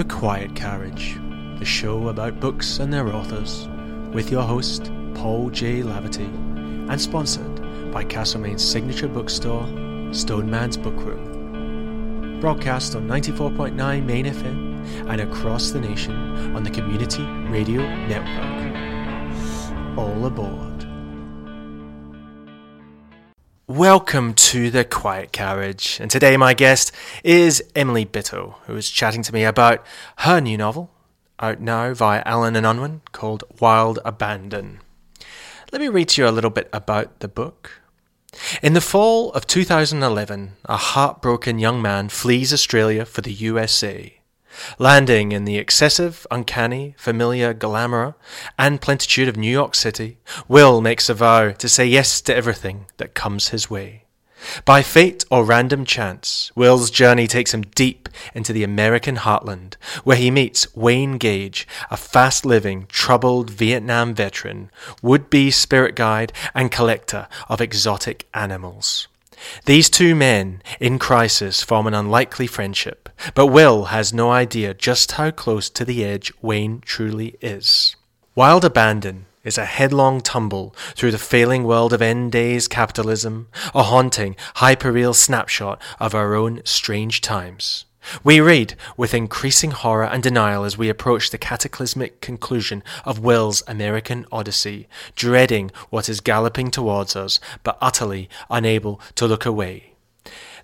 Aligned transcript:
The 0.00 0.08
Quiet 0.08 0.56
Carriage, 0.56 1.20
the 1.58 1.64
show 1.66 2.08
about 2.08 2.40
books 2.40 2.78
and 2.78 2.90
their 2.90 3.14
authors, 3.14 3.68
with 4.14 4.30
your 4.30 4.44
host, 4.44 4.90
Paul 5.14 5.50
J. 5.50 5.82
Laverty, 5.82 6.24
and 6.90 6.98
sponsored 6.98 7.92
by 7.92 8.04
Castlemaine's 8.04 8.66
signature 8.66 9.08
bookstore, 9.08 9.66
Stoneman's 10.10 10.78
Book 10.78 10.96
Room. 11.04 12.40
Broadcast 12.40 12.96
on 12.96 13.06
94.9 13.08 13.74
Main 14.06 14.24
FM 14.24 15.10
and 15.10 15.20
across 15.20 15.70
the 15.70 15.80
nation 15.80 16.56
on 16.56 16.62
the 16.62 16.70
Community 16.70 17.24
Radio 17.50 17.82
Network. 18.06 19.98
All 19.98 20.24
aboard. 20.24 20.69
Welcome 23.70 24.34
to 24.34 24.68
the 24.68 24.84
Quiet 24.84 25.30
Carriage, 25.30 25.98
and 26.00 26.10
today 26.10 26.36
my 26.36 26.54
guest 26.54 26.90
is 27.22 27.62
Emily 27.76 28.04
Bitto, 28.04 28.56
who 28.66 28.74
is 28.74 28.90
chatting 28.90 29.22
to 29.22 29.32
me 29.32 29.44
about 29.44 29.86
her 30.16 30.40
new 30.40 30.58
novel, 30.58 30.90
out 31.38 31.60
now 31.60 31.94
via 31.94 32.24
Allen 32.26 32.56
and 32.56 32.66
Unwin, 32.66 33.02
called 33.12 33.44
Wild 33.60 34.00
Abandon. 34.04 34.80
Let 35.70 35.80
me 35.80 35.86
read 35.86 36.08
to 36.08 36.22
you 36.22 36.28
a 36.28 36.34
little 36.34 36.50
bit 36.50 36.68
about 36.72 37.20
the 37.20 37.28
book. 37.28 37.80
In 38.60 38.72
the 38.72 38.80
fall 38.80 39.30
of 39.34 39.46
2011, 39.46 40.56
a 40.64 40.76
heartbroken 40.76 41.60
young 41.60 41.80
man 41.80 42.08
flees 42.08 42.52
Australia 42.52 43.04
for 43.04 43.20
the 43.20 43.32
USA. 43.32 44.19
Landing 44.78 45.32
in 45.32 45.44
the 45.44 45.58
excessive, 45.58 46.26
uncanny, 46.30 46.94
familiar 46.98 47.54
glamour 47.54 48.16
and 48.58 48.80
plentitude 48.80 49.28
of 49.28 49.36
New 49.36 49.50
York 49.50 49.74
City, 49.74 50.18
Will 50.48 50.80
makes 50.80 51.08
a 51.08 51.14
vow 51.14 51.52
to 51.52 51.68
say 51.68 51.86
yes 51.86 52.20
to 52.22 52.34
everything 52.34 52.86
that 52.96 53.14
comes 53.14 53.48
his 53.48 53.70
way. 53.70 54.04
By 54.64 54.82
fate 54.82 55.24
or 55.30 55.44
random 55.44 55.84
chance, 55.84 56.50
Will's 56.54 56.90
journey 56.90 57.26
takes 57.26 57.52
him 57.52 57.62
deep 57.62 58.08
into 58.34 58.52
the 58.52 58.64
American 58.64 59.16
heartland, 59.16 59.74
where 60.02 60.16
he 60.16 60.30
meets 60.30 60.74
Wayne 60.74 61.18
Gage, 61.18 61.68
a 61.90 61.96
fast 61.96 62.46
living, 62.46 62.86
troubled 62.88 63.50
Vietnam 63.50 64.14
veteran, 64.14 64.70
would 65.02 65.28
be 65.28 65.50
spirit 65.50 65.94
guide, 65.94 66.32
and 66.54 66.72
collector 66.72 67.28
of 67.48 67.60
exotic 67.60 68.26
animals. 68.32 69.08
These 69.64 69.90
two 69.90 70.14
men, 70.14 70.62
in 70.80 70.98
crisis, 70.98 71.62
form 71.62 71.86
an 71.86 71.94
unlikely 71.94 72.46
friendship, 72.46 72.99
but 73.34 73.46
Will 73.46 73.86
has 73.86 74.12
no 74.12 74.30
idea 74.30 74.74
just 74.74 75.12
how 75.12 75.30
close 75.30 75.68
to 75.70 75.84
the 75.84 76.04
edge 76.04 76.32
Wayne 76.40 76.80
truly 76.80 77.36
is. 77.40 77.96
Wild 78.34 78.64
Abandon 78.64 79.26
is 79.42 79.58
a 79.58 79.64
headlong 79.64 80.20
tumble 80.20 80.74
through 80.94 81.10
the 81.10 81.18
failing 81.18 81.64
world 81.64 81.92
of 81.92 82.02
end 82.02 82.32
days 82.32 82.68
capitalism, 82.68 83.48
a 83.74 83.84
haunting, 83.84 84.36
hyperreal 84.56 85.14
snapshot 85.14 85.80
of 85.98 86.14
our 86.14 86.34
own 86.34 86.60
strange 86.64 87.20
times. 87.20 87.86
We 88.24 88.40
read 88.40 88.74
with 88.96 89.12
increasing 89.12 89.72
horror 89.72 90.04
and 90.04 90.22
denial 90.22 90.64
as 90.64 90.78
we 90.78 90.88
approach 90.88 91.30
the 91.30 91.38
cataclysmic 91.38 92.20
conclusion 92.20 92.82
of 93.04 93.18
Will's 93.18 93.62
American 93.66 94.26
Odyssey, 94.32 94.88
dreading 95.14 95.70
what 95.90 96.08
is 96.08 96.20
galloping 96.20 96.70
towards 96.70 97.14
us, 97.14 97.40
but 97.62 97.76
utterly 97.80 98.28
unable 98.48 99.00
to 99.16 99.26
look 99.26 99.44
away. 99.44 99.94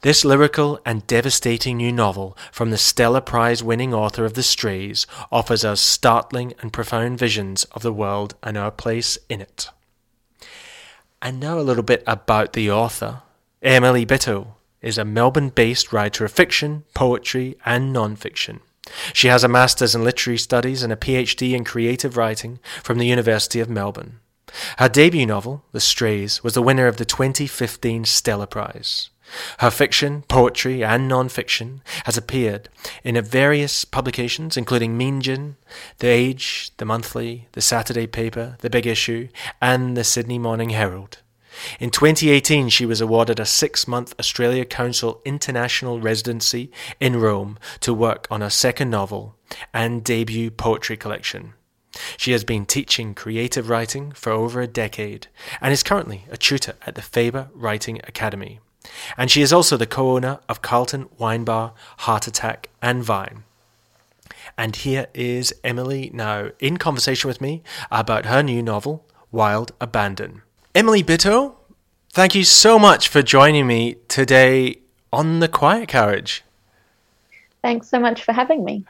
This 0.07 0.25
lyrical 0.25 0.79
and 0.87 1.05
devastating 1.09 1.79
new 1.79 1.91
novel 1.91 2.39
from 2.53 2.71
the 2.71 2.79
Stella 2.79 3.21
Prize 3.21 3.61
winning 3.61 3.93
author 3.93 4.25
of 4.25 4.35
The 4.35 4.45
Strays 4.45 5.05
offers 5.33 5.65
us 5.65 5.81
startling 5.81 6.55
and 6.63 6.73
profound 6.73 7.19
visions 7.19 7.65
of 7.73 7.83
the 7.83 7.93
world 7.93 8.37
and 8.41 8.57
our 8.57 8.71
place 8.71 9.19
in 9.29 9.41
it. 9.41 9.69
And 11.21 11.41
now 11.41 11.59
a 11.59 11.67
little 11.67 11.83
bit 11.83 12.05
about 12.07 12.53
the 12.53 12.71
author, 12.71 13.23
Emily 13.63 14.07
Bitto 14.07 14.55
is 14.81 14.97
a 14.97 15.05
Melbourne 15.05 15.49
based 15.49 15.93
writer 15.93 16.25
of 16.25 16.31
fiction, 16.31 16.85
poetry, 16.95 17.57
and 17.67 17.93
non 17.93 18.15
fiction. 18.15 18.61
She 19.13 19.27
has 19.27 19.43
a 19.43 19.49
Master's 19.49 19.97
in 19.97 20.05
Literary 20.05 20.39
Studies 20.39 20.85
and 20.85 20.93
a 20.93 20.97
PhD 20.97 21.53
in 21.53 21.65
Creative 21.65 22.17
Writing 22.17 22.61
from 22.81 22.99
the 22.99 23.07
University 23.07 23.59
of 23.59 23.69
Melbourne. 23.69 24.21
Her 24.79 24.89
debut 24.89 25.27
novel, 25.27 25.65
The 25.73 25.81
Strays, 25.81 26.45
was 26.45 26.55
the 26.55 26.63
winner 26.63 26.87
of 26.87 26.97
the 26.97 27.05
2015 27.05 28.05
Stella 28.05 28.47
Prize. 28.47 29.11
Her 29.59 29.71
fiction, 29.71 30.23
poetry, 30.29 30.85
and 30.85 31.09
non 31.09 31.29
fiction 31.29 31.83
has 32.05 32.17
appeared 32.17 32.69
in 33.03 33.21
various 33.23 33.85
publications, 33.85 34.57
including 34.57 34.99
Meanjin, 34.99 35.57
The 35.99 36.09
Age, 36.09 36.71
The 36.77 36.85
Monthly, 36.85 37.49
The 37.53 37.61
Saturday 37.61 38.07
Paper, 38.07 38.57
The 38.61 38.71
Big 38.71 38.87
Issue, 38.87 39.29
and 39.61 39.97
The 39.97 40.05
Sydney 40.05 40.39
Morning 40.39 40.71
Herald. 40.71 41.19
In 41.81 41.91
2018, 41.91 42.69
she 42.69 42.87
was 42.87 43.01
awarded 43.01 43.41
a 43.41 43.47
six 43.47 43.89
month 43.89 44.15
Australia 44.19 44.65
Council 44.65 45.21
International 45.25 46.01
Residency 46.01 46.71
in 47.01 47.19
Rome 47.21 47.59
to 47.81 47.95
work 47.95 48.27
on 48.31 48.43
her 48.43 48.51
second 48.51 48.91
novel 48.91 49.37
and 49.73 50.05
debut 50.05 50.51
poetry 50.51 50.97
collection. 50.97 51.55
She 52.19 52.33
has 52.33 52.45
been 52.45 52.67
teaching 52.67 53.15
creative 53.15 53.71
writing 53.71 54.13
for 54.13 54.31
over 54.31 54.61
a 54.61 54.67
decade 54.67 55.29
and 55.63 55.73
is 55.73 55.83
currently 55.83 56.27
a 56.31 56.37
tutor 56.37 56.75
at 56.87 56.95
the 56.95 57.03
Faber 57.03 57.49
Writing 57.55 58.01
Academy. 58.05 58.61
And 59.17 59.31
she 59.31 59.43
is 59.43 59.53
also 59.53 59.77
the 59.77 59.87
co 59.87 60.13
owner 60.13 60.41
of 60.49 60.63
Carlton 60.63 61.09
Wine 61.19 61.45
Bar, 61.45 61.73
Heart 61.99 62.27
Attack, 62.27 62.71
and 62.81 63.03
Vine. 63.03 63.45
And 64.59 64.77
here 64.77 65.07
is 65.13 65.55
Emily 65.63 66.11
now 66.15 66.51
in 66.61 66.77
conversation 66.79 67.29
with 67.29 67.41
me 67.41 67.63
about 67.91 68.27
her 68.27 68.43
new 68.43 68.63
novel, 68.63 69.05
Wild 69.31 69.73
Abandon. 69.81 70.43
Emily 70.75 71.03
Bitto, 71.03 71.55
thank 72.13 72.35
you 72.35 72.45
so 72.45 72.79
much 72.79 73.09
for 73.09 73.23
joining 73.23 73.67
me 73.67 73.97
today 74.09 74.79
on 75.13 75.41
the 75.41 75.49
Quiet 75.49 75.89
Carriage. 75.89 76.43
Thanks 77.63 77.89
so 77.89 77.99
much 77.99 78.23
for 78.23 78.33
having 78.33 78.65
me. 78.65 78.85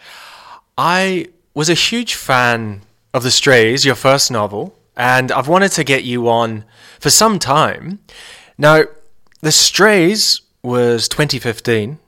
I 0.76 1.28
was 1.54 1.70
a 1.70 1.74
huge 1.74 2.14
fan 2.14 2.82
of 3.14 3.22
The 3.22 3.30
Strays, 3.30 3.84
your 3.84 3.94
first 3.94 4.30
novel, 4.30 4.78
and 4.96 5.32
I've 5.32 5.48
wanted 5.48 5.72
to 5.72 5.84
get 5.84 6.04
you 6.04 6.28
on 6.28 6.64
for 7.00 7.10
some 7.10 7.38
time. 7.38 8.00
Now, 8.58 8.84
The 9.40 9.52
Strays 9.52 10.40
was 10.62 11.08
2015, 11.08 11.98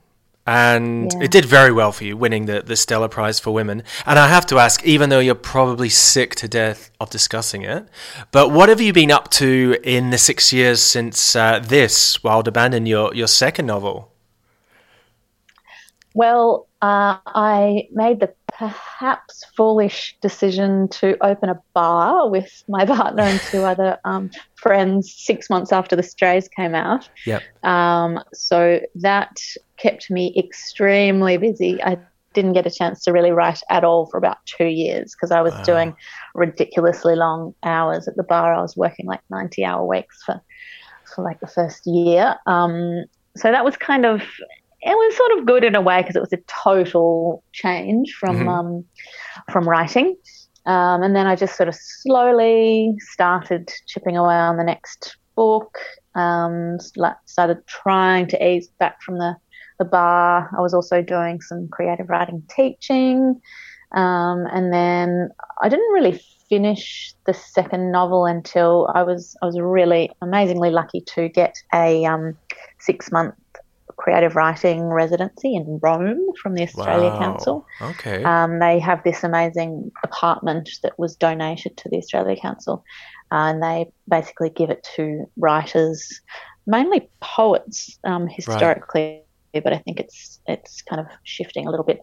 and 0.47 1.13
yeah. 1.13 1.25
it 1.25 1.31
did 1.31 1.45
very 1.45 1.71
well 1.71 1.93
for 1.93 2.05
you, 2.05 2.17
winning 2.17 2.47
the, 2.47 2.63
the 2.63 2.75
Stella 2.75 3.09
Prize 3.09 3.39
for 3.39 3.53
Women. 3.53 3.83
And 4.07 4.19
I 4.19 4.29
have 4.29 4.47
to 4.47 4.59
ask, 4.59 4.83
even 4.85 5.11
though 5.11 5.19
you're 5.19 5.35
probably 5.35 5.91
sick 5.91 6.35
to 6.37 6.49
death 6.49 6.91
of 6.99 7.11
discussing 7.11 7.63
it, 7.63 7.87
but 8.33 8.51
what 8.51 8.71
have 8.71 8.81
you 8.81 8.95
been 8.95 9.11
up 9.11 9.31
to 9.33 9.77
in 9.85 10.09
the 10.09 10.19
six 10.19 10.53
years 10.53 10.81
since 10.81 11.37
uh, 11.37 11.59
this, 11.59 12.25
Wild 12.25 12.49
Abandon, 12.49 12.87
your, 12.87 13.15
your 13.15 13.29
second 13.29 13.67
novel? 13.67 14.11
Well, 16.15 16.67
uh, 16.81 17.19
I 17.27 17.89
made 17.93 18.21
the 18.21 18.33
perhaps 18.59 19.45
foolish 19.57 20.17
decision 20.21 20.89
to 20.89 21.17
open 21.25 21.49
a 21.49 21.61
bar 21.75 22.29
with 22.29 22.65
my 22.69 22.85
partner 22.97 23.23
and 23.23 23.41
two 23.41 23.63
other 23.63 23.99
um, 24.05 24.31
friends 24.57 25.15
six 25.17 25.49
months 25.49 25.73
after 25.73 25.95
the 25.95 26.03
Strays 26.03 26.49
came 26.49 26.75
out. 26.75 27.09
Yep. 27.25 27.43
Um, 27.63 28.21
so 28.35 28.81
that 28.97 29.39
kept 29.77 30.11
me 30.11 30.35
extremely 30.37 31.37
busy. 31.37 31.83
I 31.83 31.99
didn't 32.35 32.53
get 32.53 32.67
a 32.67 32.71
chance 32.71 33.05
to 33.05 33.13
really 33.13 33.31
write 33.31 33.63
at 33.71 33.85
all 33.85 34.07
for 34.07 34.19
about 34.19 34.39
two 34.45 34.67
years 34.67 35.15
because 35.15 35.31
I 35.31 35.41
was 35.41 35.55
wow. 35.55 35.63
doing 35.63 35.97
ridiculously 36.35 37.15
long 37.15 37.55
hours 37.63 38.09
at 38.09 38.17
the 38.17 38.25
bar. 38.25 38.53
I 38.53 38.61
was 38.61 38.77
working 38.77 39.07
like 39.07 39.21
90 39.31 39.65
hour 39.65 39.87
weeks 39.87 40.23
for, 40.25 40.41
for 41.15 41.23
like 41.23 41.39
the 41.41 41.47
first 41.47 41.87
year. 41.87 42.37
Um, 42.47 43.05
so 43.37 43.53
that 43.53 43.65
was 43.65 43.77
kind 43.77 44.05
of 44.05 44.23
it 44.81 44.95
was 44.95 45.17
sort 45.17 45.39
of 45.39 45.47
good 45.47 45.65
in 45.65 45.75
a 45.75 45.81
way 45.81 46.01
because 46.01 46.17
it 46.17 46.21
was 46.21 46.33
a 46.33 46.39
total 46.65 47.43
change 47.53 48.15
from 48.15 48.39
mm-hmm. 48.39 48.49
um, 48.49 48.85
from 49.53 49.69
writing. 49.69 50.17
Um, 50.67 51.03
and 51.03 51.17
then 51.17 51.27
I 51.27 51.35
just 51.35 51.57
sort 51.57 51.69
of 51.69 51.75
slowly 51.75 52.95
started 52.99 53.71
chipping 53.87 54.17
away 54.17 54.35
on 54.35 54.57
the 54.57 54.65
next 54.65 55.17
book. 55.35 55.79
Um, 56.15 56.79
started 57.27 57.67
trying 57.67 58.27
to 58.29 58.47
ease 58.47 58.69
back 58.79 59.03
from 59.03 59.19
the 59.19 59.37
the 59.79 59.85
bar. 59.85 60.51
I 60.57 60.61
was 60.61 60.75
also 60.75 61.03
doing 61.03 61.41
some 61.41 61.69
creative 61.69 62.09
writing 62.09 62.43
teaching, 62.55 63.41
um, 63.93 64.47
and 64.53 64.73
then 64.73 65.31
I 65.63 65.69
didn't 65.69 65.93
really 65.93 66.21
finish 66.49 67.15
the 67.27 67.35
second 67.35 67.93
novel 67.93 68.27
until 68.27 68.91
I 68.95 69.03
was 69.03 69.37
I 69.43 69.47
was 69.47 69.59
really 69.59 70.11
amazingly 70.23 70.71
lucky 70.71 71.01
to 71.15 71.29
get 71.29 71.55
a 71.75 72.05
um, 72.05 72.37
six 72.79 73.11
month 73.13 73.35
creative 73.99 74.37
writing 74.37 74.85
residency 74.85 75.55
in 75.55 75.79
Rome 75.83 76.25
from 76.41 76.55
the 76.55 76.63
Australia 76.63 77.11
wow. 77.11 77.19
Council. 77.19 77.67
Okay. 77.83 78.23
Um, 78.23 78.61
they 78.61 78.79
have 78.79 79.03
this 79.05 79.23
amazing 79.25 79.91
apartment 80.03 80.71
that 80.83 80.99
was 80.99 81.17
donated 81.17 81.77
to 81.77 81.89
the 81.91 81.99
Australia 81.99 82.37
Council, 82.41 82.85
uh, 83.31 83.51
and 83.51 83.63
they 83.63 83.91
basically 84.09 84.51
give 84.51 84.71
it 84.71 84.87
to 84.97 85.29
writers, 85.37 86.21
mainly 86.67 87.11
poets, 87.21 87.99
um, 88.05 88.27
historically. 88.29 89.23
Right. 89.55 89.65
But 89.65 89.73
I 89.73 89.79
think 89.79 89.99
it's 89.99 90.41
it's 90.47 90.83
kind 90.83 91.01
of 91.01 91.07
shifting 91.25 91.67
a 91.67 91.71
little 91.71 91.85
bit, 91.85 92.01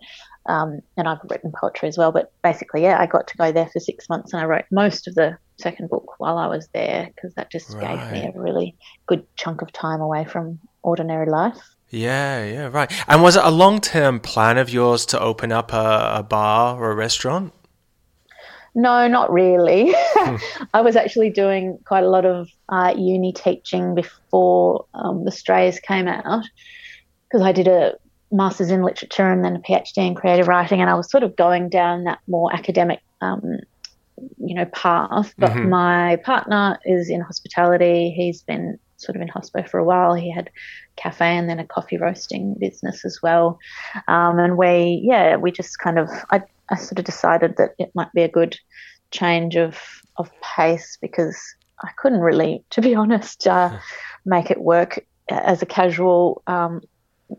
um, 0.48 0.82
and 0.98 1.08
I've 1.08 1.20
written 1.30 1.54
poetry 1.58 1.88
as 1.88 1.98
well. 1.98 2.12
But 2.12 2.34
basically, 2.44 2.82
yeah, 2.82 3.00
I 3.00 3.06
got 3.06 3.28
to 3.28 3.38
go 3.38 3.52
there 3.52 3.70
for 3.72 3.80
six 3.80 4.10
months, 4.10 4.34
and 4.34 4.42
I 4.42 4.46
wrote 4.46 4.66
most 4.72 5.08
of 5.08 5.16
the 5.16 5.38
second 5.58 5.90
book 5.90 6.20
while 6.20 6.38
I 6.38 6.48
was 6.48 6.68
there 6.74 7.10
because 7.16 7.34
that 7.36 7.52
just 7.52 7.72
right. 7.74 7.98
gave 7.98 8.12
me 8.12 8.28
a 8.28 8.40
really 8.40 8.76
good 9.06 9.26
chunk 9.38 9.62
of 9.62 9.72
time 9.72 10.02
away 10.02 10.26
from 10.26 10.60
ordinary 10.82 11.30
life. 11.30 11.75
Yeah, 11.90 12.44
yeah, 12.44 12.68
right. 12.68 12.92
And 13.08 13.22
was 13.22 13.36
it 13.36 13.44
a 13.44 13.52
long 13.52 13.80
term 13.80 14.20
plan 14.20 14.58
of 14.58 14.70
yours 14.70 15.06
to 15.08 15.20
open 15.20 15.52
up 15.52 15.72
a, 15.72 16.16
a 16.16 16.24
bar 16.24 16.78
or 16.78 16.92
a 16.92 16.96
restaurant? 16.96 17.54
No, 18.76 19.08
not 19.08 19.32
really. 19.32 19.96
Hmm. 20.18 20.38
I 20.74 20.82
was 20.82 20.96
actually 20.96 21.30
doing 21.30 21.78
quite 21.86 22.04
a 22.04 22.10
lot 22.10 22.26
of 22.26 22.50
uh, 22.70 22.96
uni 22.98 23.32
teaching 23.32 23.94
before 23.94 24.86
um, 24.96 25.24
the 25.24 25.32
Strays 25.32 25.80
came 25.80 26.08
out 26.08 26.46
because 27.28 27.46
I 27.46 27.52
did 27.52 27.68
a 27.68 27.96
master's 28.32 28.72
in 28.72 28.82
literature 28.82 29.30
and 29.30 29.44
then 29.44 29.58
a 29.58 29.60
PhD 29.60 29.98
in 29.98 30.16
creative 30.16 30.48
writing, 30.48 30.82
and 30.82 30.90
I 30.90 30.96
was 30.96 31.12
sort 31.12 31.24
of 31.24 31.36
going 31.36 31.70
down 31.70 32.06
that 32.06 32.20
more 32.28 32.52
academic, 32.52 33.02
um, 33.22 33.60
you 34.38 34.56
know, 34.56 34.66
path. 34.66 35.34
But 35.38 35.52
mm-hmm. 35.52 35.70
my 35.70 36.16
partner 36.24 36.80
is 36.86 37.10
in 37.10 37.22
hospitality. 37.22 38.12
He's 38.12 38.42
been 38.42 38.80
sort 38.98 39.16
of 39.16 39.22
in 39.22 39.28
hospo 39.28 39.68
for 39.68 39.80
a 39.80 39.84
while. 39.84 40.14
He 40.14 40.32
had 40.32 40.50
cafe 40.96 41.38
and 41.38 41.50
then 41.50 41.60
a 41.60 41.68
coffee 41.68 41.98
roasting 41.98 42.56
business 42.60 43.06
as 43.06 43.20
well. 43.22 43.60
Um, 44.08 44.40
and 44.40 44.58
we, 44.58 45.02
yeah, 45.04 45.36
we 45.36 45.52
just 45.52 45.80
kind 45.80 46.00
of, 46.00 46.10
I, 46.32 46.42
I 46.70 46.76
sort 46.76 47.00
of 47.00 47.06
decided 47.06 47.58
that 47.58 47.72
it 47.78 47.92
might 47.94 48.12
be 48.14 48.24
a 48.24 48.30
good 48.30 48.58
change 49.12 49.56
of 49.56 49.80
of 50.18 50.32
pace 50.42 50.98
because 51.02 51.38
I 51.84 51.90
couldn't 51.98 52.22
really, 52.22 52.64
to 52.72 52.82
be 52.82 52.96
honest, 53.04 53.48
uh, 53.48 53.78
make 54.26 54.52
it 54.52 54.62
work 54.62 55.00
as 55.30 55.62
a 55.62 55.66
casual 55.66 56.42
um, 56.48 56.82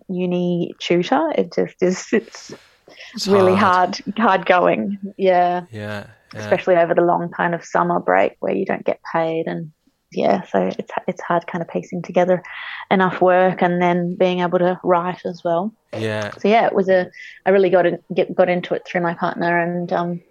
uni 0.09 0.75
tutor. 0.79 1.32
It 1.37 1.55
just 1.55 1.82
is. 1.82 2.06
It's, 2.12 2.55
it's 3.14 3.26
really 3.26 3.55
hard. 3.55 3.97
hard, 3.97 4.19
hard 4.19 4.47
going. 4.47 4.99
Yeah. 5.17 5.67
yeah. 5.70 6.06
Yeah. 6.35 6.41
Especially 6.41 6.75
over 6.75 6.93
the 6.93 7.02
long 7.02 7.31
kind 7.31 7.55
of 7.55 7.64
summer 7.64 8.00
break 8.00 8.37
where 8.41 8.55
you 8.55 8.67
don't 8.67 8.85
get 8.85 9.00
paid 9.12 9.47
and 9.47 9.73
yeah, 10.16 10.42
so 10.42 10.70
it's 10.78 10.90
it's 11.06 11.20
hard 11.20 11.46
kind 11.46 11.62
of 11.62 11.68
piecing 11.68 12.02
together 12.02 12.42
enough 12.90 13.20
work 13.20 13.62
and 13.62 13.80
then 13.80 14.14
being 14.14 14.40
able 14.40 14.58
to 14.58 14.80
write 14.82 15.24
as 15.24 15.42
well. 15.44 15.72
Yeah. 15.96 16.30
So 16.38 16.48
yeah, 16.48 16.66
it 16.66 16.74
was 16.74 16.88
a 16.88 17.10
I 17.44 17.50
really 17.50 17.70
got 17.70 17.86
in, 17.86 17.98
get 18.14 18.34
got 18.34 18.48
into 18.48 18.74
it 18.74 18.86
through 18.86 19.02
my 19.02 19.14
partner 19.14 19.60
and 19.60 19.92
um, 19.92 20.22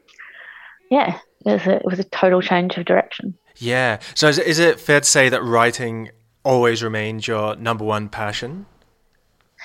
yeah, 0.89 1.19
it 1.45 1.51
was 1.51 1.67
a, 1.67 1.75
it 1.75 1.85
was 1.85 1.99
a 1.99 2.03
total 2.05 2.41
change 2.41 2.77
of 2.77 2.85
direction. 2.85 3.37
Yeah. 3.57 3.99
So 4.15 4.27
is, 4.27 4.39
is 4.39 4.59
it 4.59 4.79
fair 4.79 4.99
to 4.99 5.05
say 5.05 5.29
that 5.29 5.43
writing 5.43 6.09
always 6.43 6.83
remained 6.83 7.27
your 7.27 7.55
number 7.55 7.85
one 7.85 8.09
passion? 8.09 8.65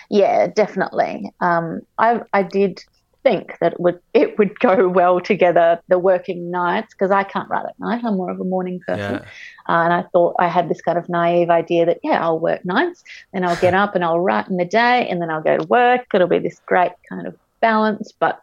Yeah, 0.08 0.48
definitely. 0.48 1.32
Um, 1.40 1.82
I 1.98 2.20
I 2.32 2.42
did 2.42 2.82
think 3.22 3.56
that 3.60 3.72
it 3.74 3.80
would 3.80 4.00
it 4.14 4.38
would 4.38 4.58
go 4.58 4.88
well 4.88 5.20
together 5.20 5.80
the 5.88 5.98
working 5.98 6.50
nights 6.50 6.94
because 6.94 7.10
I 7.10 7.24
can't 7.24 7.48
write 7.48 7.66
at 7.66 7.78
night. 7.78 8.02
I'm 8.04 8.16
more 8.16 8.30
of 8.30 8.40
a 8.40 8.44
morning 8.44 8.80
person, 8.86 9.14
yeah. 9.14 9.20
uh, 9.68 9.84
and 9.84 9.92
I 9.92 10.02
thought 10.12 10.36
I 10.38 10.48
had 10.48 10.68
this 10.68 10.80
kind 10.80 10.98
of 10.98 11.08
naive 11.08 11.50
idea 11.50 11.86
that 11.86 11.98
yeah, 12.02 12.22
I'll 12.22 12.38
work 12.38 12.64
nights, 12.64 13.04
and 13.32 13.44
I'll 13.44 13.60
get 13.60 13.74
up 13.82 13.94
and 13.94 14.04
I'll 14.04 14.20
write 14.20 14.48
in 14.48 14.56
the 14.56 14.64
day, 14.64 15.08
and 15.08 15.20
then 15.20 15.30
I'll 15.30 15.42
go 15.42 15.58
to 15.58 15.66
work. 15.66 16.06
It'll 16.14 16.28
be 16.28 16.38
this 16.38 16.60
great 16.66 16.92
kind 17.08 17.26
of 17.26 17.36
balance, 17.60 18.12
but. 18.18 18.40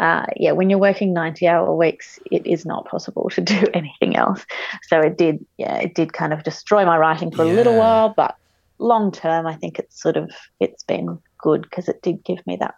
Uh, 0.00 0.24
yeah, 0.36 0.52
when 0.52 0.70
you're 0.70 0.78
working 0.78 1.12
90 1.12 1.48
hour 1.48 1.74
weeks, 1.74 2.20
it 2.30 2.46
is 2.46 2.64
not 2.64 2.86
possible 2.86 3.28
to 3.30 3.40
do 3.56 3.66
anything 3.74 4.14
else. 4.14 4.46
So 4.84 5.00
it 5.00 5.18
did, 5.18 5.44
yeah, 5.56 5.74
it 5.78 5.96
did 5.96 6.12
kind 6.12 6.32
of 6.32 6.44
destroy 6.44 6.84
my 6.84 6.96
writing 6.96 7.32
for 7.32 7.44
yeah. 7.44 7.50
a 7.50 7.54
little 7.54 7.76
while, 7.76 8.14
but 8.16 8.36
long 8.78 9.10
term, 9.10 9.44
I 9.44 9.56
think 9.56 9.76
it's 9.80 10.00
sort 10.00 10.16
of, 10.16 10.30
it's 10.60 10.84
been 10.84 11.18
good 11.38 11.62
because 11.62 11.88
it 11.88 12.00
did 12.00 12.22
give 12.22 12.46
me 12.46 12.56
that 12.60 12.76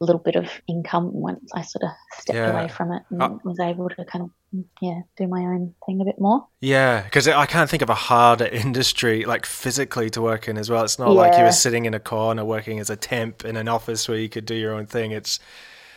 little 0.00 0.20
bit 0.20 0.36
of 0.36 0.50
income 0.66 1.12
once 1.12 1.50
I 1.54 1.62
sort 1.62 1.84
of 1.84 1.90
stepped 2.18 2.36
yeah. 2.36 2.50
away 2.50 2.68
from 2.68 2.92
it 2.92 3.02
and 3.10 3.22
uh, 3.22 3.38
was 3.44 3.60
able 3.60 3.88
to 3.88 4.04
kind 4.04 4.24
of 4.24 4.64
yeah 4.80 5.00
do 5.16 5.26
my 5.26 5.40
own 5.40 5.74
thing 5.86 6.00
a 6.00 6.04
bit 6.04 6.20
more. 6.20 6.46
Yeah, 6.60 7.02
because 7.02 7.28
I 7.28 7.46
can't 7.46 7.70
think 7.70 7.82
of 7.82 7.90
a 7.90 7.94
harder 7.94 8.46
industry 8.52 9.24
like 9.24 9.46
physically 9.46 10.10
to 10.10 10.22
work 10.22 10.48
in 10.48 10.58
as 10.58 10.70
well. 10.70 10.84
It's 10.84 10.98
not 10.98 11.08
yeah. 11.08 11.20
like 11.20 11.38
you 11.38 11.44
were 11.44 11.52
sitting 11.52 11.84
in 11.86 11.94
a 11.94 12.00
corner 12.00 12.44
working 12.44 12.80
as 12.80 12.90
a 12.90 12.96
temp 12.96 13.44
in 13.44 13.56
an 13.56 13.68
office 13.68 14.08
where 14.08 14.18
you 14.18 14.28
could 14.28 14.46
do 14.46 14.54
your 14.54 14.74
own 14.74 14.86
thing. 14.86 15.12
It's 15.12 15.38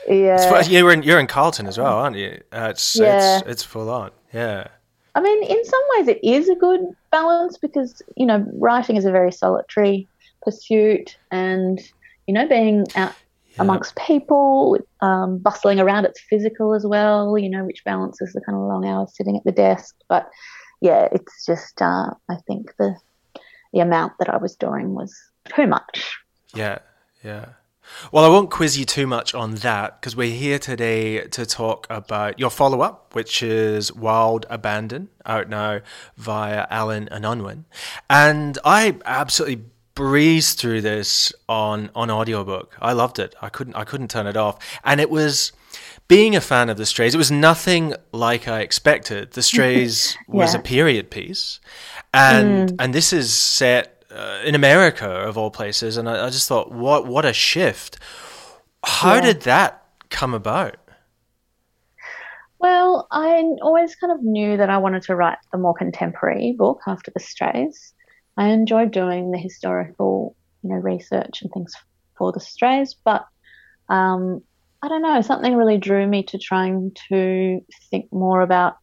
yeah, 0.08 0.60
it's, 0.60 0.70
you're 0.70 0.92
in 0.92 1.04
you're 1.04 1.20
in 1.20 1.28
Carlton 1.28 1.68
as 1.68 1.78
well, 1.78 1.98
aren't 1.98 2.16
you? 2.16 2.42
Uh, 2.52 2.68
it's 2.72 2.96
yeah. 2.96 3.40
it's 3.40 3.48
it's 3.48 3.64
full 3.64 3.90
on. 3.90 4.12
Yeah. 4.34 4.68
I 5.16 5.22
mean, 5.22 5.44
in 5.44 5.66
some 5.66 5.82
ways, 5.96 6.08
it 6.08 6.20
is 6.24 6.48
a 6.48 6.56
good 6.56 6.80
balance 7.12 7.58
because 7.58 8.02
you 8.16 8.26
know 8.26 8.46
writing 8.54 8.96
is 8.96 9.06
a 9.06 9.12
very 9.12 9.32
solitary 9.32 10.08
pursuit, 10.44 11.18
and 11.32 11.82
you 12.28 12.34
know 12.34 12.48
being 12.48 12.86
out 12.96 13.14
yeah. 13.57 13.63
amongst 13.63 13.95
people, 13.95 14.77
um, 15.01 15.39
bustling 15.39 15.80
around. 15.80 16.06
It's 16.06 16.21
physical 16.21 16.74
as 16.74 16.86
well, 16.86 17.38
you 17.38 17.50
know, 17.50 17.65
which 17.65 17.83
balances 17.83 18.33
the 18.33 18.42
kind 18.42 18.56
of 18.56 18.63
long 18.63 18.86
hours 18.86 19.15
sitting 19.15 19.36
at 19.36 19.44
the 19.44 19.51
desk. 19.51 19.95
But 20.07 20.30
yeah, 20.81 21.07
it's 21.12 21.45
just 21.45 21.81
uh, 21.81 22.12
I 22.30 22.36
think 22.48 22.74
the 22.77 22.95
the 23.74 23.80
amount 23.80 24.13
that 24.19 24.30
I 24.30 24.38
was 24.38 24.56
doing 24.56 24.94
was 24.94 25.13
too 25.56 25.68
much. 25.68 26.18
Yeah, 26.54 26.80
yeah. 27.24 27.45
Well, 28.12 28.25
I 28.25 28.27
won't 28.27 28.50
quiz 28.50 28.77
you 28.77 28.86
too 28.86 29.07
much 29.07 29.33
on 29.33 29.56
that 29.56 30.00
because 30.00 30.15
we're 30.15 30.36
here 30.36 30.59
today 30.59 31.21
to 31.27 31.45
talk 31.45 31.88
about 31.89 32.39
your 32.39 32.50
follow 32.50 32.81
up, 32.81 33.15
which 33.15 33.42
is 33.42 33.94
Wild 33.94 34.45
Abandon, 34.50 35.09
out 35.25 35.50
now 35.50 35.81
via 36.18 36.68
Allen 36.69 37.07
and 37.12 37.25
Unwin. 37.25 37.65
And 38.09 38.57
I 38.65 38.98
absolutely 39.06 39.65
breezed 39.98 40.60
through 40.60 40.80
this 40.80 41.34
on 41.50 41.90
on 41.96 42.12
audiobook. 42.12 42.78
I 42.80 42.94
loved 42.94 43.18
it. 43.18 43.34
I 43.42 43.50
couldn't 43.50 43.76
I 43.76 43.84
couldn't 43.84 44.12
turn 44.12 44.28
it 44.28 44.38
off. 44.38 44.60
And 44.84 45.02
it 45.02 45.10
was 45.10 45.52
being 46.08 46.36
a 46.36 46.42
fan 46.42 46.70
of 46.70 46.78
the 46.78 46.86
Strays, 46.86 47.16
it 47.16 47.18
was 47.18 47.32
nothing 47.32 47.96
like 48.12 48.48
I 48.48 48.62
expected. 48.62 49.32
The 49.32 49.42
Strays 49.52 50.16
yeah. 50.28 50.36
was 50.36 50.54
a 50.54 50.60
period 50.60 51.10
piece, 51.10 51.60
and 52.14 52.70
mm. 52.70 52.76
and 52.78 52.94
this 52.94 53.12
is 53.12 53.34
set 53.34 54.06
uh, 54.12 54.42
in 54.46 54.54
America 54.54 55.10
of 55.10 55.36
all 55.36 55.50
places. 55.50 55.98
And 55.98 56.08
I, 56.08 56.28
I, 56.28 56.30
just 56.30 56.48
thought, 56.48 56.72
what 56.72 57.08
what 57.08 57.26
a 57.26 57.34
shift! 57.34 57.98
How 58.84 59.16
yeah. 59.16 59.22
did 59.22 59.42
that 59.42 59.84
come 60.12 60.36
about? 60.36 60.78
Well, 62.60 63.08
I 63.12 63.44
always 63.64 63.96
kind 63.96 64.14
of 64.14 64.22
knew 64.22 64.58
that 64.58 64.70
I 64.70 64.78
wanted 64.78 65.02
to 65.04 65.16
write 65.16 65.40
a 65.54 65.58
more 65.58 65.74
contemporary 65.74 66.54
book 66.56 66.82
after 66.86 67.10
the 67.10 67.20
Strays. 67.20 67.94
I 68.38 68.50
enjoy 68.50 68.86
doing 68.86 69.31
the 69.31 69.38
historical, 69.38 70.36
you 70.63 70.69
know, 70.69 70.75
research 70.75 71.42
and 71.42 71.51
things 71.51 71.74
for 72.18 72.31
the 72.31 72.39
strays, 72.39 72.94
but 72.94 73.25
um, 73.89 74.42
I 74.81 74.89
don't 74.89 75.01
know, 75.01 75.22
something 75.22 75.56
really 75.56 75.78
drew 75.78 76.06
me 76.06 76.24
to 76.24 76.38
trying 76.38 76.95
to 77.10 77.62
think 77.89 78.12
more 78.13 78.42
about 78.42 78.78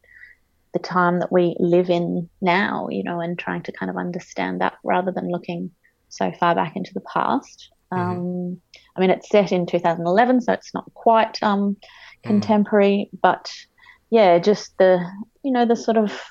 the 0.73 0.79
time 0.79 1.19
that 1.19 1.31
we 1.31 1.55
live 1.57 1.89
in 1.89 2.29
now, 2.41 2.89
you 2.91 3.03
know, 3.03 3.21
and 3.21 3.39
trying 3.39 3.63
to 3.63 3.71
kind 3.71 3.89
of 3.89 3.95
understand 3.95 4.59
that 4.59 4.73
rather 4.83 5.11
than 5.11 5.31
looking 5.31 5.71
so 6.09 6.31
far 6.33 6.53
back 6.53 6.75
into 6.75 6.93
the 6.93 7.01
past. 7.01 7.69
Mm-hmm. 7.93 8.19
Um, 8.19 8.61
I 8.95 8.99
mean, 8.99 9.09
it's 9.09 9.29
set 9.29 9.53
in 9.53 9.65
2011, 9.65 10.41
so 10.41 10.53
it's 10.53 10.73
not 10.73 10.93
quite 10.93 11.41
um, 11.41 11.75
mm. 11.75 11.77
contemporary, 12.23 13.09
mm. 13.13 13.19
but 13.21 13.51
yeah, 14.09 14.37
just 14.39 14.77
the 14.77 14.99
you 15.43 15.51
know 15.51 15.65
the 15.65 15.75
sort 15.75 15.97
of 15.97 16.21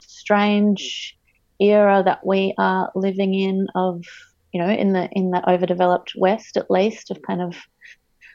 strange 0.00 1.16
era 1.62 2.02
that 2.04 2.24
we 2.26 2.54
are 2.58 2.90
living 2.94 3.34
in 3.34 3.68
of 3.74 4.04
you 4.52 4.60
know 4.60 4.68
in 4.68 4.92
the 4.92 5.08
in 5.12 5.30
the 5.30 5.50
overdeveloped 5.50 6.12
west 6.16 6.56
at 6.56 6.70
least 6.70 7.10
of 7.10 7.22
kind 7.22 7.40
of 7.40 7.56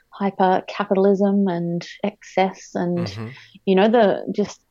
hyper 0.10 0.64
capitalism 0.68 1.48
and 1.48 1.88
excess 2.04 2.72
and 2.74 3.08
mm-hmm. 3.08 3.28
you 3.66 3.76
know 3.76 3.88
the 3.88 4.26
just 4.36 4.62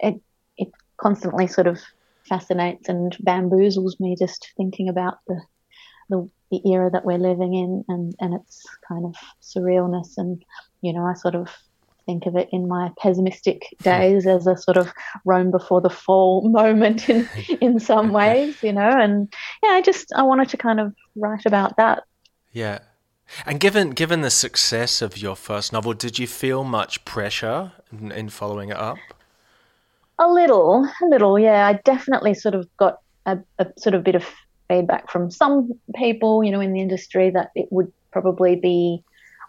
it 0.00 0.20
it 0.56 0.68
constantly 0.96 1.46
sort 1.46 1.66
of 1.66 1.80
fascinates 2.28 2.88
and 2.88 3.16
bamboozles 3.20 3.98
me 4.00 4.16
just 4.18 4.52
thinking 4.56 4.88
about 4.88 5.18
the 5.26 5.40
the, 6.08 6.30
the 6.52 6.70
era 6.70 6.88
that 6.90 7.04
we're 7.04 7.18
living 7.18 7.54
in 7.54 7.84
and 7.88 8.14
and 8.20 8.34
its 8.34 8.64
kind 8.86 9.04
of 9.04 9.14
surrealness 9.42 10.14
and 10.16 10.44
you 10.82 10.92
know 10.92 11.04
I 11.04 11.14
sort 11.14 11.34
of 11.34 11.48
think 12.06 12.26
of 12.26 12.36
it 12.36 12.48
in 12.52 12.68
my 12.68 12.90
pessimistic 12.98 13.66
days 13.82 14.26
as 14.26 14.46
a 14.46 14.56
sort 14.56 14.76
of 14.76 14.92
Rome 15.24 15.50
before 15.50 15.80
the 15.80 15.90
fall 15.90 16.48
moment 16.48 17.08
in 17.08 17.28
in 17.60 17.78
some 17.80 18.12
ways, 18.20 18.62
you 18.62 18.72
know. 18.72 18.88
And 18.88 19.32
yeah, 19.62 19.70
I 19.70 19.82
just 19.82 20.12
I 20.14 20.22
wanted 20.22 20.48
to 20.50 20.56
kind 20.56 20.80
of 20.80 20.94
write 21.16 21.44
about 21.44 21.76
that. 21.76 22.04
Yeah. 22.52 22.78
And 23.44 23.58
given 23.58 23.90
given 23.90 24.20
the 24.20 24.30
success 24.30 25.02
of 25.02 25.18
your 25.18 25.36
first 25.36 25.72
novel, 25.72 25.92
did 25.92 26.18
you 26.18 26.26
feel 26.26 26.64
much 26.64 27.04
pressure 27.04 27.72
in, 27.92 28.12
in 28.12 28.28
following 28.28 28.70
it 28.70 28.76
up? 28.76 28.98
A 30.18 30.28
little, 30.30 30.88
a 31.02 31.06
little, 31.06 31.38
yeah. 31.38 31.66
I 31.66 31.74
definitely 31.84 32.32
sort 32.32 32.54
of 32.54 32.74
got 32.78 33.00
a, 33.26 33.38
a 33.58 33.66
sort 33.76 33.94
of 33.94 34.02
bit 34.02 34.14
of 34.14 34.24
feedback 34.68 35.10
from 35.10 35.30
some 35.30 35.72
people, 35.94 36.42
you 36.42 36.50
know, 36.50 36.60
in 36.60 36.72
the 36.72 36.80
industry 36.80 37.30
that 37.30 37.50
it 37.54 37.68
would 37.70 37.92
probably 38.12 38.56
be 38.56 39.04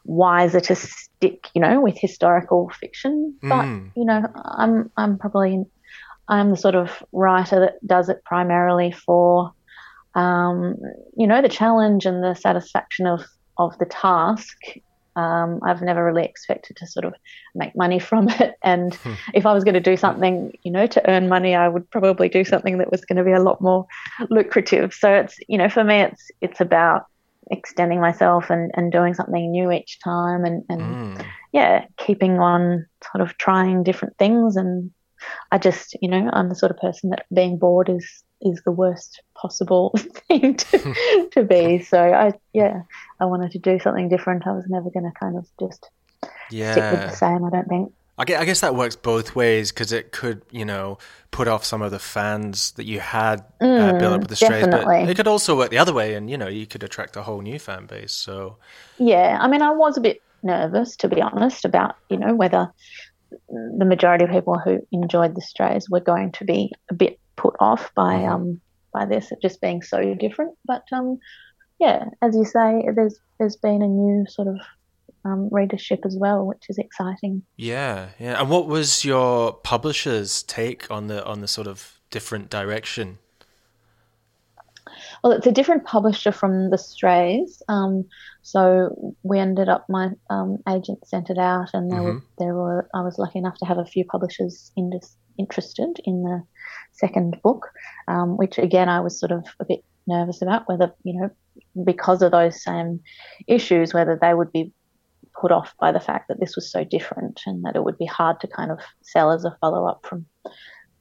wiser 0.07 0.59
to 0.61 0.75
stick, 0.75 1.49
you 1.53 1.61
know, 1.61 1.81
with 1.81 1.97
historical 1.97 2.69
fiction. 2.69 3.35
But 3.41 3.65
mm. 3.65 3.91
you 3.95 4.05
know, 4.05 4.23
I'm 4.35 4.89
I'm 4.97 5.19
probably 5.19 5.65
I'm 6.27 6.51
the 6.51 6.57
sort 6.57 6.75
of 6.75 7.03
writer 7.11 7.59
that 7.59 7.85
does 7.85 8.09
it 8.09 8.23
primarily 8.25 8.91
for, 8.91 9.53
um, 10.15 10.75
you 11.15 11.27
know, 11.27 11.41
the 11.41 11.49
challenge 11.49 12.05
and 12.05 12.23
the 12.23 12.33
satisfaction 12.33 13.05
of 13.05 13.23
of 13.57 13.77
the 13.77 13.85
task. 13.85 14.57
Um, 15.15 15.61
I've 15.63 15.81
never 15.81 16.05
really 16.05 16.25
expected 16.25 16.77
to 16.77 16.85
sort 16.85 17.03
of 17.03 17.13
make 17.55 17.75
money 17.75 17.97
from 17.97 18.29
it. 18.39 18.55
And 18.61 18.93
hmm. 18.95 19.13
if 19.33 19.45
I 19.45 19.53
was 19.53 19.63
going 19.63 19.73
to 19.73 19.79
do 19.79 19.97
something, 19.97 20.55
you 20.61 20.71
know, 20.71 20.85
to 20.85 21.09
earn 21.09 21.27
money, 21.27 21.55
I 21.55 21.67
would 21.67 21.89
probably 21.89 22.29
do 22.29 22.45
something 22.45 22.77
that 22.77 22.91
was 22.91 23.03
going 23.03 23.17
to 23.17 23.23
be 23.23 23.31
a 23.31 23.41
lot 23.41 23.59
more 23.59 23.87
lucrative. 24.29 24.93
So 24.93 25.11
it's, 25.11 25.37
you 25.47 25.57
know, 25.57 25.69
for 25.69 25.83
me, 25.83 26.01
it's 26.01 26.31
it's 26.39 26.61
about 26.61 27.07
extending 27.51 28.01
myself 28.01 28.49
and, 28.49 28.71
and 28.75 28.91
doing 28.91 29.13
something 29.13 29.51
new 29.51 29.71
each 29.71 29.99
time 30.03 30.45
and, 30.45 30.63
and 30.69 30.81
mm. 30.81 31.25
yeah, 31.51 31.85
keeping 31.97 32.39
on 32.39 32.85
sort 33.11 33.21
of 33.21 33.37
trying 33.37 33.83
different 33.83 34.17
things. 34.17 34.55
And 34.55 34.91
I 35.51 35.57
just, 35.57 35.95
you 36.01 36.09
know, 36.09 36.29
I'm 36.33 36.49
the 36.49 36.55
sort 36.55 36.71
of 36.71 36.77
person 36.77 37.09
that 37.11 37.25
being 37.33 37.57
bored 37.57 37.89
is 37.89 38.23
is 38.41 38.61
the 38.65 38.71
worst 38.71 39.21
possible 39.35 39.91
thing 40.27 40.55
to, 40.55 41.29
to 41.31 41.43
be. 41.43 41.83
So 41.87 41.99
I, 41.99 42.33
yeah, 42.53 42.81
I 43.19 43.25
wanted 43.25 43.51
to 43.51 43.59
do 43.59 43.79
something 43.79 44.09
different. 44.09 44.45
I 44.45 44.51
was 44.51 44.65
never 44.67 44.89
going 44.91 45.11
to 45.11 45.19
kind 45.19 45.37
of 45.37 45.47
just 45.59 45.89
yeah. 46.51 46.71
stick 46.71 46.91
with 46.91 47.09
the 47.09 47.15
same. 47.15 47.43
I 47.43 47.49
don't 47.49 47.67
think. 47.67 47.93
I 48.17 48.25
guess, 48.25 48.41
I 48.41 48.45
guess 48.45 48.61
that 48.61 48.75
works 48.75 48.95
both 48.95 49.35
ways 49.35 49.71
because 49.71 49.91
it 49.91 50.11
could, 50.11 50.41
you 50.49 50.65
know, 50.65 50.97
put 51.29 51.47
off 51.47 51.63
some 51.63 51.81
of 51.81 51.91
the 51.91 51.99
fans 51.99 52.71
that 52.71 52.85
you 52.85 52.99
had 52.99 53.41
uh, 53.61 53.65
mm, 53.65 53.99
built 53.99 54.13
up 54.13 54.19
with 54.21 54.29
the 54.29 54.35
Strays, 54.35 54.65
definitely. 54.65 55.01
but 55.01 55.09
it 55.09 55.15
could 55.15 55.27
also 55.27 55.55
work 55.55 55.69
the 55.69 55.77
other 55.77 55.93
way, 55.93 56.15
and 56.15 56.29
you 56.29 56.37
know, 56.37 56.47
you 56.47 56.65
could 56.65 56.83
attract 56.83 57.15
a 57.15 57.21
whole 57.21 57.41
new 57.41 57.59
fan 57.59 57.85
base. 57.85 58.13
So, 58.13 58.57
yeah, 58.97 59.37
I 59.39 59.47
mean, 59.47 59.61
I 59.61 59.71
was 59.71 59.97
a 59.97 60.01
bit 60.01 60.21
nervous 60.43 60.95
to 60.95 61.07
be 61.07 61.21
honest 61.21 61.65
about, 61.65 61.95
you 62.09 62.17
know, 62.17 62.33
whether 62.33 62.71
the 63.49 63.85
majority 63.85 64.23
of 64.23 64.31
people 64.31 64.57
who 64.57 64.85
enjoyed 64.91 65.35
the 65.35 65.41
Strays 65.41 65.89
were 65.89 65.99
going 65.99 66.31
to 66.33 66.45
be 66.45 66.71
a 66.89 66.93
bit 66.93 67.19
put 67.35 67.55
off 67.59 67.93
by 67.93 68.15
mm-hmm. 68.15 68.31
um 68.31 68.61
by 68.93 69.05
this 69.05 69.31
just 69.41 69.61
being 69.61 69.81
so 69.81 70.15
different. 70.15 70.57
But 70.65 70.83
um, 70.91 71.19
yeah, 71.79 72.05
as 72.21 72.35
you 72.35 72.45
say, 72.45 72.83
there's 72.95 73.19
there's 73.37 73.55
been 73.57 73.81
a 73.81 73.87
new 73.87 74.25
sort 74.27 74.47
of 74.47 74.59
um, 75.25 75.49
readership 75.51 76.01
as 76.05 76.15
well, 76.17 76.45
which 76.45 76.65
is 76.69 76.77
exciting. 76.77 77.43
Yeah, 77.55 78.09
yeah. 78.19 78.39
And 78.39 78.49
what 78.49 78.67
was 78.67 79.03
your 79.05 79.53
publisher's 79.53 80.43
take 80.43 80.89
on 80.91 81.07
the 81.07 81.25
on 81.25 81.41
the 81.41 81.47
sort 81.47 81.67
of 81.67 81.99
different 82.09 82.49
direction? 82.49 83.19
Well, 85.23 85.33
it's 85.33 85.47
a 85.47 85.51
different 85.51 85.85
publisher 85.85 86.31
from 86.31 86.69
the 86.69 86.77
Strays. 86.77 87.61
Um, 87.67 88.05
so 88.41 89.15
we 89.23 89.39
ended 89.39 89.67
up, 89.67 89.85
my 89.89 90.11
um, 90.29 90.57
agent 90.69 91.05
sent 91.07 91.29
it 91.29 91.37
out, 91.37 91.69
and 91.73 91.91
there, 91.91 91.99
mm-hmm. 91.99 92.15
were, 92.15 92.23
there 92.37 92.53
were. 92.53 92.89
I 92.93 93.01
was 93.01 93.17
lucky 93.17 93.39
enough 93.39 93.57
to 93.57 93.65
have 93.65 93.77
a 93.77 93.85
few 93.85 94.05
publishers 94.05 94.71
in 94.77 94.89
this, 94.89 95.17
interested 95.37 95.99
in 96.05 96.23
the 96.23 96.43
second 96.93 97.37
book, 97.43 97.67
um, 98.07 98.37
which 98.37 98.57
again 98.57 98.89
I 98.89 98.99
was 98.99 99.19
sort 99.19 99.31
of 99.31 99.45
a 99.59 99.65
bit 99.65 99.83
nervous 100.07 100.41
about 100.41 100.67
whether 100.67 100.93
you 101.03 101.19
know 101.19 101.29
because 101.83 102.21
of 102.21 102.31
those 102.31 102.63
same 102.63 103.01
issues 103.47 103.93
whether 103.93 104.17
they 104.19 104.33
would 104.33 104.51
be 104.51 104.71
put 105.39 105.51
off 105.51 105.73
by 105.79 105.91
the 105.91 105.99
fact 105.99 106.27
that 106.27 106.39
this 106.39 106.55
was 106.55 106.71
so 106.71 106.83
different 106.83 107.41
and 107.45 107.63
that 107.63 107.75
it 107.75 107.83
would 107.83 107.97
be 107.97 108.05
hard 108.05 108.39
to 108.41 108.47
kind 108.47 108.71
of 108.71 108.79
sell 109.01 109.31
as 109.31 109.45
a 109.45 109.55
follow 109.61 109.87
up 109.87 110.05
from 110.05 110.25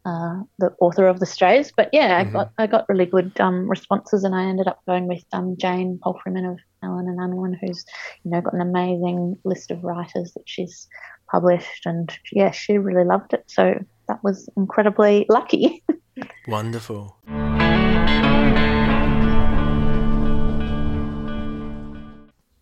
uh, 0.05 0.43
the 0.59 0.71
author 0.81 1.07
of 1.07 1.19
the 1.19 1.27
Strays. 1.27 1.73
But 1.77 1.91
yeah, 1.93 2.23
mm-hmm. 2.23 2.37
I 2.37 2.41
got 2.41 2.53
I 2.59 2.67
got 2.67 2.89
really 2.89 3.07
good 3.07 3.39
um, 3.41 3.69
responses, 3.69 4.23
and 4.25 4.35
I 4.35 4.45
ended 4.45 4.69
up 4.69 4.81
going 4.87 5.09
with 5.09 5.25
um, 5.33 5.57
Jane 5.59 5.99
Palfreyman 6.05 6.51
of 6.51 6.59
Allen 6.83 7.09
and 7.09 7.21
Unwin, 7.21 7.59
who's 7.61 7.85
you 8.25 8.31
know 8.31 8.41
got 8.41 8.55
an 8.55 8.61
amazing 8.61 9.37
list 9.45 9.71
of 9.71 9.83
writers 9.83 10.33
that 10.35 10.45
she's 10.47 10.87
published, 11.31 11.87
and 11.87 12.17
yeah, 12.33 12.53
she 12.53 12.79
really 12.79 13.05
loved 13.05 13.33
it. 13.33 13.45
So 13.49 13.75
that 14.09 14.23
was 14.23 14.49
incredibly 14.57 15.27
lucky. 15.29 15.83
Wonderful. 16.47 17.17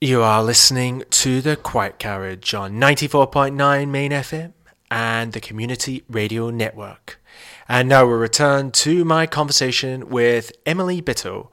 You 0.00 0.22
are 0.22 0.42
listening 0.42 1.04
to 1.08 1.40
The 1.40 1.56
Quiet 1.56 1.98
Carriage 1.98 2.52
on 2.52 2.72
94.9 2.72 3.88
Main 3.88 4.10
FM 4.10 4.52
and 4.90 5.32
the 5.32 5.40
Community 5.40 6.02
Radio 6.10 6.50
Network. 6.50 7.22
And 7.68 7.88
now 7.88 8.04
we'll 8.04 8.16
return 8.16 8.72
to 8.72 9.04
my 9.04 9.26
conversation 9.26 10.10
with 10.10 10.52
Emily 10.66 11.00
Bitto. 11.00 11.48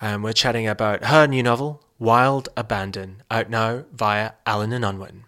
And 0.00 0.22
we're 0.22 0.32
chatting 0.32 0.68
about 0.68 1.06
her 1.06 1.26
new 1.26 1.42
novel, 1.42 1.82
Wild 1.98 2.48
Abandon, 2.56 3.22
out 3.30 3.50
now 3.50 3.84
via 3.92 4.32
Allen 4.46 4.72
and 4.72 4.84
Unwin. 4.84 5.24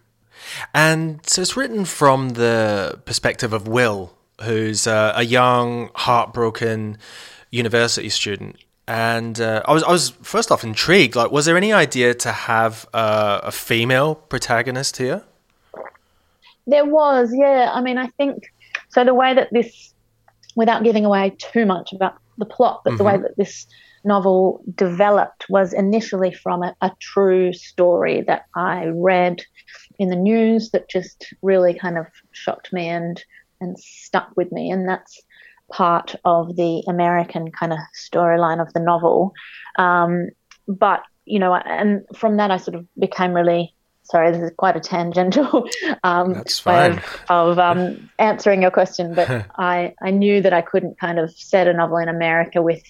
And 0.73 1.27
so 1.27 1.43
it's 1.43 1.57
written 1.57 1.85
from 1.85 2.31
the 2.31 3.03
perspective 3.05 3.53
of 3.53 3.69
Will, 3.69 4.17
who's 4.43 4.87
uh, 4.87 5.13
a 5.17 5.25
young, 5.25 5.91
heartbroken 5.95 6.97
university 7.51 8.09
student. 8.09 8.57
And 8.89 9.41
uh, 9.41 9.63
I 9.65 9.73
was, 9.73 9.83
I 9.83 9.91
was 9.91 10.11
first 10.23 10.53
off 10.53 10.63
intrigued. 10.63 11.17
Like, 11.17 11.33
was 11.33 11.47
there 11.47 11.57
any 11.57 11.73
idea 11.73 12.15
to 12.15 12.31
have 12.31 12.87
uh, 12.95 13.41
a 13.43 13.51
female 13.51 14.15
protagonist 14.15 14.97
here? 14.99 15.25
There 16.67 16.85
was, 16.85 17.33
yeah. 17.35 17.71
I 17.73 17.81
mean, 17.81 17.99
I 17.99 18.09
think 18.17 18.53
so. 18.91 19.05
The 19.05 19.15
way 19.15 19.35
that 19.35 19.49
this, 19.53 19.93
without 20.55 20.85
giving 20.85 21.05
away 21.05 21.35
too 21.39 21.67
much 21.67 21.93
about 21.93 22.17
the 22.39 22.47
plot, 22.47 22.83
but 22.85 22.91
mm-hmm. 22.91 22.99
the 22.99 23.05
way 23.05 23.13
mm-hmm. 23.15 23.23
that 23.23 23.37
this 23.37 23.67
novel 24.05 24.63
developed 24.77 25.47
was 25.49 25.73
initially 25.73 26.33
from 26.33 26.63
a, 26.63 26.75
a 26.81 26.93
true 27.01 27.53
story 27.53 28.23
that 28.23 28.47
I 28.55 28.87
read 28.95 29.43
in 29.99 30.11
the 30.11 30.17
news 30.17 30.71
that 30.71 30.89
just 30.89 31.35
really 31.43 31.75
kind 31.75 31.99
of 31.99 32.07
shocked 32.33 32.73
me 32.73 32.89
and 32.89 33.23
and 33.61 33.79
stuck 33.79 34.31
with 34.37 34.53
me, 34.53 34.71
and 34.71 34.87
that's 34.87 35.23
part 35.71 36.15
of 36.25 36.57
the 36.57 36.83
American 36.89 37.51
kind 37.51 37.73
of 37.73 37.79
storyline 37.95 38.61
of 38.61 38.73
the 38.73 38.81
novel. 38.81 39.33
Um, 39.79 40.29
but 40.69 41.03
you 41.25 41.39
know, 41.39 41.55
and 41.55 42.05
from 42.15 42.37
that 42.37 42.51
I 42.51 42.57
sort 42.57 42.77
of 42.77 42.87
became 42.99 43.33
really 43.33 43.75
sorry, 44.11 44.31
this 44.31 44.41
is 44.41 44.53
quite 44.57 44.77
a 44.77 44.81
tangential 44.81 45.69
um, 46.05 46.45
way 46.65 46.91
of, 46.91 47.25
of 47.29 47.59
um, 47.59 48.09
answering 48.19 48.63
your 48.63 48.71
question, 48.71 49.15
but 49.15 49.29
I, 49.59 49.95
I 50.01 50.11
knew 50.11 50.41
that 50.43 50.53
I 50.53 50.63
couldn't 50.63 50.99
kind 50.99 51.19
of 51.19 51.33
set 51.33 51.67
a 51.67 51.73
novel 51.73 51.99
in 51.99 52.09
America 52.09 52.63
with, 52.63 52.83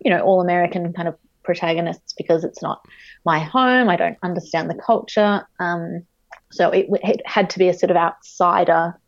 you 0.00 0.10
know, 0.10 0.20
all 0.22 0.40
American 0.40 0.92
kind 0.92 1.08
of 1.08 1.16
protagonists 1.42 2.14
because 2.16 2.44
it's 2.44 2.62
not 2.62 2.84
my 3.24 3.38
home. 3.38 3.88
I 3.88 3.96
don't 3.96 4.18
understand 4.22 4.70
the 4.70 4.74
culture. 4.74 5.46
Um, 5.58 6.04
so 6.50 6.70
it, 6.70 6.86
it, 7.02 7.22
had 7.26 7.50
to 7.50 7.58
be 7.58 7.68
a 7.68 7.74
sort 7.74 7.90
of 7.90 7.96
outsider 7.96 8.98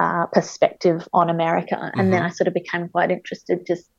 uh, 0.00 0.26
perspective 0.26 1.08
on 1.12 1.30
America. 1.30 1.78
And 1.80 1.92
mm-hmm. 1.94 2.10
then 2.10 2.22
I 2.22 2.30
sort 2.30 2.48
of 2.48 2.54
became 2.54 2.88
quite 2.88 3.10
interested 3.10 3.66
just 3.66 3.90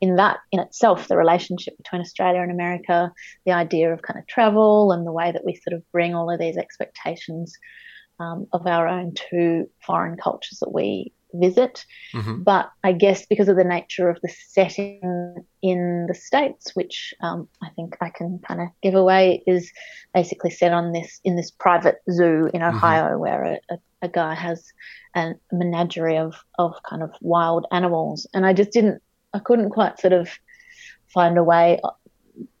in 0.00 0.16
that 0.16 0.38
in 0.52 0.60
itself, 0.60 1.08
the 1.08 1.16
relationship 1.16 1.76
between 1.76 2.02
Australia 2.02 2.42
and 2.42 2.50
America, 2.50 3.12
the 3.46 3.52
idea 3.52 3.92
of 3.92 4.02
kind 4.02 4.18
of 4.18 4.26
travel 4.26 4.92
and 4.92 5.06
the 5.06 5.12
way 5.12 5.32
that 5.32 5.44
we 5.44 5.54
sort 5.54 5.74
of 5.74 5.92
bring 5.92 6.14
all 6.14 6.30
of 6.30 6.38
these 6.38 6.56
expectations 6.56 7.54
um, 8.20 8.46
of 8.52 8.66
our 8.66 8.86
own 8.86 9.14
to 9.30 9.68
foreign 9.84 10.16
cultures 10.16 10.58
that 10.60 10.72
we 10.72 11.12
visit. 11.34 11.84
Mm-hmm. 12.12 12.42
But 12.42 12.70
I 12.82 12.92
guess 12.92 13.26
because 13.26 13.48
of 13.48 13.56
the 13.56 13.64
nature 13.64 14.08
of 14.08 14.18
the 14.22 14.28
setting 14.48 15.44
in 15.62 16.06
the 16.06 16.14
States, 16.14 16.74
which 16.74 17.14
um, 17.20 17.48
I 17.62 17.68
think 17.70 17.96
I 18.00 18.10
can 18.10 18.40
kind 18.46 18.60
of 18.60 18.68
give 18.82 18.94
away, 18.94 19.42
is 19.46 19.70
basically 20.12 20.50
set 20.50 20.72
on 20.72 20.92
this 20.92 21.20
in 21.24 21.36
this 21.36 21.50
private 21.50 21.96
zoo 22.10 22.50
in 22.52 22.60
mm-hmm. 22.60 22.76
Ohio 22.76 23.10
mm-hmm. 23.10 23.20
where 23.20 23.44
a, 23.44 23.74
a, 23.74 23.78
a, 24.04 24.08
guy 24.08 24.34
has 24.34 24.72
a 25.14 25.34
menagerie 25.52 26.18
of, 26.18 26.36
of 26.58 26.74
kind 26.88 27.02
of 27.02 27.12
wild 27.20 27.66
animals. 27.72 28.26
And 28.34 28.46
I 28.46 28.52
just 28.52 28.70
didn't, 28.70 29.02
I 29.32 29.38
couldn't 29.38 29.70
quite 29.70 29.98
sort 29.98 30.12
of 30.12 30.28
find 31.08 31.38
a 31.38 31.44
way, 31.44 31.80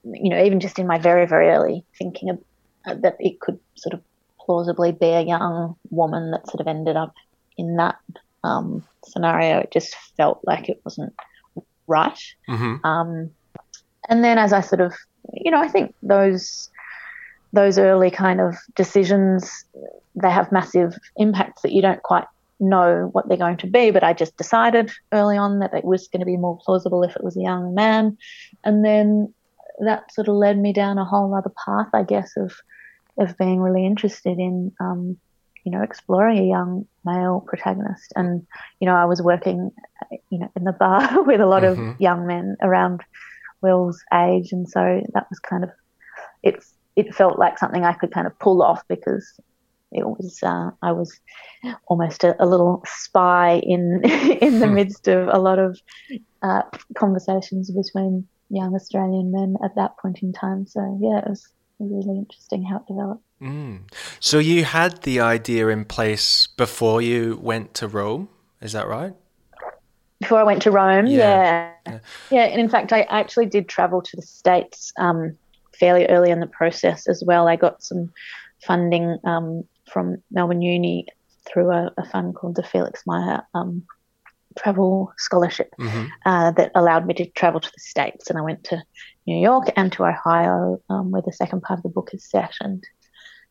you 0.04 0.30
know, 0.30 0.42
even 0.42 0.60
just 0.60 0.78
in 0.78 0.86
my 0.86 0.98
very, 0.98 1.26
very 1.26 1.48
early 1.48 1.84
thinking 1.98 2.30
of, 2.30 2.38
uh, 2.86 2.94
that 2.94 3.16
it 3.20 3.40
could 3.40 3.58
sort 3.74 3.94
of 3.94 4.02
plausibly 4.40 4.92
be 4.92 5.08
a 5.08 5.22
young 5.22 5.76
woman 5.90 6.30
that 6.30 6.48
sort 6.48 6.60
of 6.60 6.66
ended 6.66 6.96
up 6.96 7.14
in 7.56 7.76
that 7.76 7.96
um, 8.42 8.84
scenario. 9.04 9.58
It 9.58 9.70
just 9.70 9.94
felt 10.16 10.40
like 10.44 10.68
it 10.68 10.80
wasn't 10.84 11.14
right. 11.86 12.18
Mm-hmm. 12.48 12.86
Um, 12.86 13.30
and 14.08 14.22
then 14.22 14.38
as 14.38 14.52
I 14.52 14.60
sort 14.60 14.80
of, 14.80 14.92
you 15.32 15.50
know, 15.50 15.60
I 15.60 15.68
think 15.68 15.94
those 16.02 16.70
those 17.54 17.78
early 17.78 18.10
kind 18.10 18.40
of 18.40 18.56
decisions 18.74 19.64
they 20.14 20.30
have 20.30 20.52
massive 20.52 20.96
impacts 21.16 21.62
that 21.62 21.72
you 21.72 21.82
don't 21.82 22.02
quite 22.02 22.26
know 22.60 23.08
what 23.12 23.28
they're 23.28 23.36
going 23.36 23.56
to 23.56 23.66
be. 23.66 23.90
But 23.90 24.04
I 24.04 24.12
just 24.12 24.36
decided 24.36 24.92
early 25.12 25.36
on 25.36 25.58
that 25.58 25.74
it 25.74 25.84
was 25.84 26.06
going 26.08 26.20
to 26.20 26.26
be 26.26 26.36
more 26.36 26.58
plausible 26.64 27.02
if 27.02 27.16
it 27.16 27.24
was 27.24 27.36
a 27.36 27.42
young 27.42 27.74
man, 27.74 28.16
and 28.64 28.84
then 28.84 29.32
that 29.80 30.12
sort 30.12 30.28
of 30.28 30.36
led 30.36 30.58
me 30.58 30.72
down 30.72 30.98
a 30.98 31.04
whole 31.04 31.34
other 31.34 31.52
path, 31.64 31.88
I 31.92 32.02
guess, 32.02 32.36
of 32.36 32.52
of 33.16 33.38
being 33.38 33.60
really 33.60 33.86
interested 33.86 34.38
in 34.38 34.72
um, 34.80 35.16
you 35.64 35.72
know, 35.72 35.82
exploring 35.82 36.38
a 36.38 36.46
young 36.46 36.86
male 37.04 37.42
protagonist. 37.46 38.12
And, 38.16 38.46
you 38.80 38.86
know, 38.86 38.94
I 38.94 39.06
was 39.06 39.22
working, 39.22 39.72
you 40.30 40.38
know, 40.38 40.50
in 40.54 40.64
the 40.64 40.72
bar 40.72 41.22
with 41.26 41.40
a 41.40 41.46
lot 41.46 41.62
mm-hmm. 41.62 41.90
of 41.90 42.00
young 42.00 42.26
men 42.26 42.56
around 42.62 43.02
Will's 43.62 44.02
age. 44.12 44.52
And 44.52 44.68
so 44.68 45.02
that 45.14 45.26
was 45.30 45.38
kind 45.40 45.64
of, 45.64 45.70
it's, 46.42 46.74
it 46.96 47.14
felt 47.14 47.38
like 47.38 47.58
something 47.58 47.84
I 47.84 47.92
could 47.92 48.12
kind 48.12 48.26
of 48.26 48.38
pull 48.38 48.62
off 48.62 48.82
because 48.88 49.38
it 49.92 50.06
was, 50.06 50.40
uh, 50.42 50.70
I 50.82 50.92
was 50.92 51.20
almost 51.86 52.24
a, 52.24 52.42
a, 52.42 52.46
little 52.46 52.82
spy 52.86 53.60
in, 53.62 54.02
in 54.40 54.58
the 54.60 54.66
hmm. 54.66 54.74
midst 54.74 55.08
of 55.08 55.28
a 55.28 55.38
lot 55.38 55.58
of 55.58 55.78
uh, 56.42 56.62
conversations 56.96 57.70
between 57.70 58.26
young 58.50 58.74
Australian 58.74 59.32
men 59.32 59.56
at 59.64 59.74
that 59.76 59.96
point 59.98 60.22
in 60.22 60.32
time. 60.32 60.66
So 60.66 60.98
yeah, 61.00 61.18
it 61.18 61.28
was, 61.28 61.48
really 61.80 62.16
interesting 62.16 62.62
how 62.62 62.76
it 62.76 62.86
developed. 62.86 63.22
Mm. 63.42 63.80
So 64.20 64.38
you 64.38 64.64
had 64.64 65.02
the 65.02 65.20
idea 65.20 65.68
in 65.68 65.84
place 65.84 66.46
before 66.46 67.02
you 67.02 67.38
went 67.42 67.74
to 67.74 67.88
Rome, 67.88 68.28
is 68.62 68.72
that 68.72 68.86
right? 68.86 69.12
Before 70.20 70.38
I 70.38 70.44
went 70.44 70.62
to 70.62 70.70
Rome, 70.70 71.06
yeah, 71.06 71.72
yeah, 71.84 71.98
yeah. 72.30 72.44
and 72.44 72.60
in 72.60 72.70
fact, 72.70 72.92
I 72.92 73.02
actually 73.02 73.46
did 73.46 73.68
travel 73.68 74.00
to 74.00 74.16
the 74.16 74.22
states 74.22 74.92
um, 74.96 75.36
fairly 75.78 76.06
early 76.06 76.30
in 76.30 76.40
the 76.40 76.46
process 76.46 77.08
as 77.08 77.22
well. 77.26 77.48
I 77.48 77.56
got 77.56 77.82
some 77.82 78.12
funding 78.62 79.18
um, 79.24 79.64
from 79.90 80.22
Melbourne 80.30 80.62
Uni 80.62 81.06
through 81.46 81.70
a, 81.70 81.92
a, 81.98 82.04
fund 82.08 82.34
called 82.34 82.56
the 82.56 82.62
Felix 82.62 83.02
Meyer 83.06 83.42
um, 83.54 83.82
Travel 84.58 85.12
Scholarship 85.18 85.74
mm-hmm. 85.78 86.06
uh, 86.24 86.52
that 86.52 86.72
allowed 86.74 87.06
me 87.06 87.14
to 87.14 87.26
travel 87.26 87.60
to 87.60 87.70
the 87.70 87.80
states, 87.80 88.30
and 88.30 88.38
I 88.38 88.42
went 88.42 88.64
to 88.64 88.82
New 89.26 89.36
York 89.36 89.70
and 89.76 89.92
to 89.92 90.06
Ohio, 90.06 90.80
um, 90.88 91.10
where 91.10 91.22
the 91.22 91.32
second 91.32 91.62
part 91.62 91.78
of 91.78 91.82
the 91.82 91.88
book 91.88 92.10
is 92.12 92.24
set, 92.24 92.52
and 92.60 92.84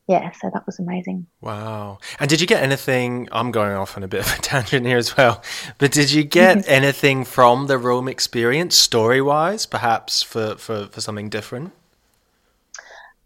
yeah, 0.08 0.32
so 0.32 0.50
that 0.54 0.66
was 0.66 0.80
amazing. 0.80 1.28
Wow. 1.40 2.00
And 2.20 2.30
did 2.30 2.42
you 2.42 2.48
get 2.48 2.62
anything? 2.62 3.30
I'm 3.32 3.52
going 3.52 3.72
off 3.72 3.96
on 3.96 4.04
a 4.04 4.08
bit 4.08 4.26
of 4.26 4.34
a 4.34 4.38
tangent 4.42 4.86
here 4.86 4.98
as 4.98 5.16
well, 5.16 5.42
but 5.78 5.92
did 5.92 6.12
you 6.12 6.24
get 6.24 6.68
anything 6.68 7.26
from 7.26 7.68
the 7.68 7.78
Rome 7.78 8.08
experience 8.08 8.78
story 8.78 9.22
wise, 9.22 9.66
perhaps 9.66 10.24
for, 10.24 10.56
for, 10.56 10.88
for 10.88 11.02
something 11.02 11.30
different? 11.30 11.74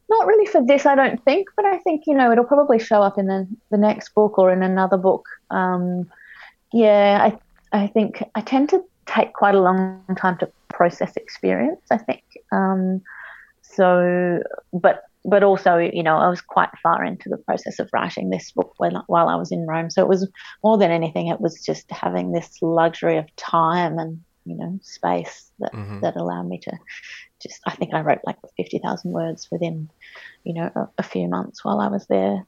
Not 0.10 0.26
really 0.26 0.46
for 0.46 0.66
this, 0.66 0.86
I 0.86 0.96
don't 0.96 1.24
think, 1.26 1.50
but 1.56 1.66
I 1.66 1.80
think, 1.80 2.04
you 2.08 2.14
know, 2.14 2.32
it'll 2.32 2.46
probably 2.46 2.80
show 2.80 3.02
up 3.02 3.18
in 3.18 3.28
the, 3.28 3.48
the 3.72 3.78
next 3.78 4.14
book 4.16 4.38
or 4.38 4.52
in 4.52 4.64
another 4.64 4.98
book. 4.98 5.26
Um, 5.52 6.10
yeah, 6.72 7.32
I, 7.74 7.84
I 7.84 7.88
think 7.88 8.24
I 8.36 8.42
tend 8.42 8.70
to 8.70 8.84
take 9.06 9.34
quite 9.34 9.56
a 9.56 9.62
long 9.62 10.02
time 10.18 10.38
to 10.38 10.50
process 10.70 11.16
experience, 11.18 11.82
I 11.92 11.98
think. 11.98 12.24
Um, 12.52 13.02
so, 13.62 14.42
but 14.72 15.04
but 15.26 15.44
also, 15.44 15.76
you 15.78 16.04
know, 16.04 16.16
I 16.16 16.30
was 16.30 16.40
quite 16.40 16.70
far 16.82 17.04
into 17.04 17.28
the 17.28 17.38
process 17.38 17.80
of 17.80 17.90
writing 17.92 18.30
this 18.30 18.52
book 18.52 18.74
when, 18.78 18.96
while 19.08 19.28
I 19.28 19.36
was 19.36 19.52
in 19.52 19.68
Rome. 19.68 19.90
So 19.90 20.02
it 20.02 20.08
was 20.08 20.26
more 20.64 20.78
than 20.78 20.90
anything, 20.90 21.28
it 21.28 21.42
was 21.42 21.62
just 21.66 21.92
having 21.92 22.32
this 22.32 22.62
luxury 22.62 23.18
of 23.18 23.36
time 23.36 24.00
and, 24.00 24.24
you 24.46 24.56
know, 24.56 24.80
space 24.82 25.52
that, 25.60 25.74
mm-hmm. 25.74 26.00
that 26.00 26.16
allowed 26.16 26.48
me 26.48 26.60
to 26.60 26.72
just, 27.48 27.62
I 27.66 27.75
think 27.75 27.94
I 27.94 28.01
wrote 28.01 28.20
like 28.25 28.38
50,000 28.58 29.12
words 29.12 29.48
within, 29.51 29.89
you 30.44 30.54
know, 30.54 30.72
a, 30.75 30.88
a 31.00 31.04
few 31.04 31.27
months 31.27 31.63
while 31.63 31.80
I 31.80 31.88
was 31.88 32.06
there. 32.08 32.46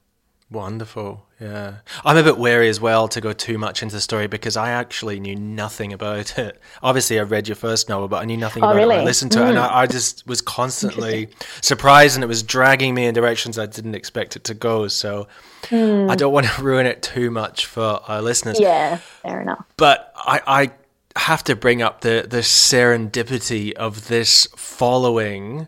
Wonderful. 0.52 1.28
Yeah. 1.40 1.76
I'm 2.04 2.18
a 2.18 2.24
bit 2.24 2.40
wary 2.40 2.70
as 2.70 2.82
well 2.82 3.08
to 3.10 3.22
go 3.22 3.34
too 3.34 3.60
much 3.60 3.84
into 3.84 3.94
the 3.94 4.02
story 4.02 4.26
because 4.26 4.58
I 4.58 4.72
actually 4.72 5.20
knew 5.20 5.36
nothing 5.36 5.94
about 5.94 6.40
it. 6.40 6.60
Obviously, 6.82 7.20
I 7.20 7.24
read 7.24 7.48
your 7.48 7.56
first 7.56 7.88
novel, 7.88 8.08
but 8.08 8.24
I 8.24 8.26
knew 8.26 8.36
nothing 8.36 8.64
oh, 8.64 8.70
about 8.70 8.78
really? 8.78 8.96
it. 8.96 9.02
I 9.02 9.04
listened 9.04 9.32
to 9.34 9.40
mm. 9.40 9.44
it 9.44 9.50
and 9.50 9.58
mm. 9.60 9.70
I, 9.70 9.82
I, 9.82 9.88
just 9.88 10.26
was 10.26 10.42
constantly 10.42 11.30
surprised 11.62 12.16
and 12.16 12.24
it 12.24 12.28
was 12.28 12.42
dragging 12.42 12.96
me 12.96 13.06
in 13.06 13.14
directions 13.14 13.60
I 13.60 13.68
didn't 13.68 13.94
expect 13.94 14.36
it 14.36 14.44
to 14.46 14.56
go. 14.56 14.88
So 14.88 15.28
mm. 15.66 16.10
I 16.10 16.16
don't 16.16 16.34
want 16.34 16.48
to 16.48 16.64
ruin 16.64 16.88
it 16.88 17.04
too 17.04 17.30
much 17.30 17.68
for 17.68 18.02
our 18.08 18.24
listeners. 18.24 18.60
Yeah, 18.60 18.98
fair 18.98 19.42
enough. 19.42 19.64
But 19.78 20.12
I, 20.16 20.42
I 20.48 20.72
have 21.20 21.44
to 21.46 21.56
bring 21.56 21.82
up 21.82 22.02
the, 22.02 22.26
the 22.28 22.40
serendipity 22.40 23.74
of 23.74 24.08
this 24.08 24.48
following 24.56 25.68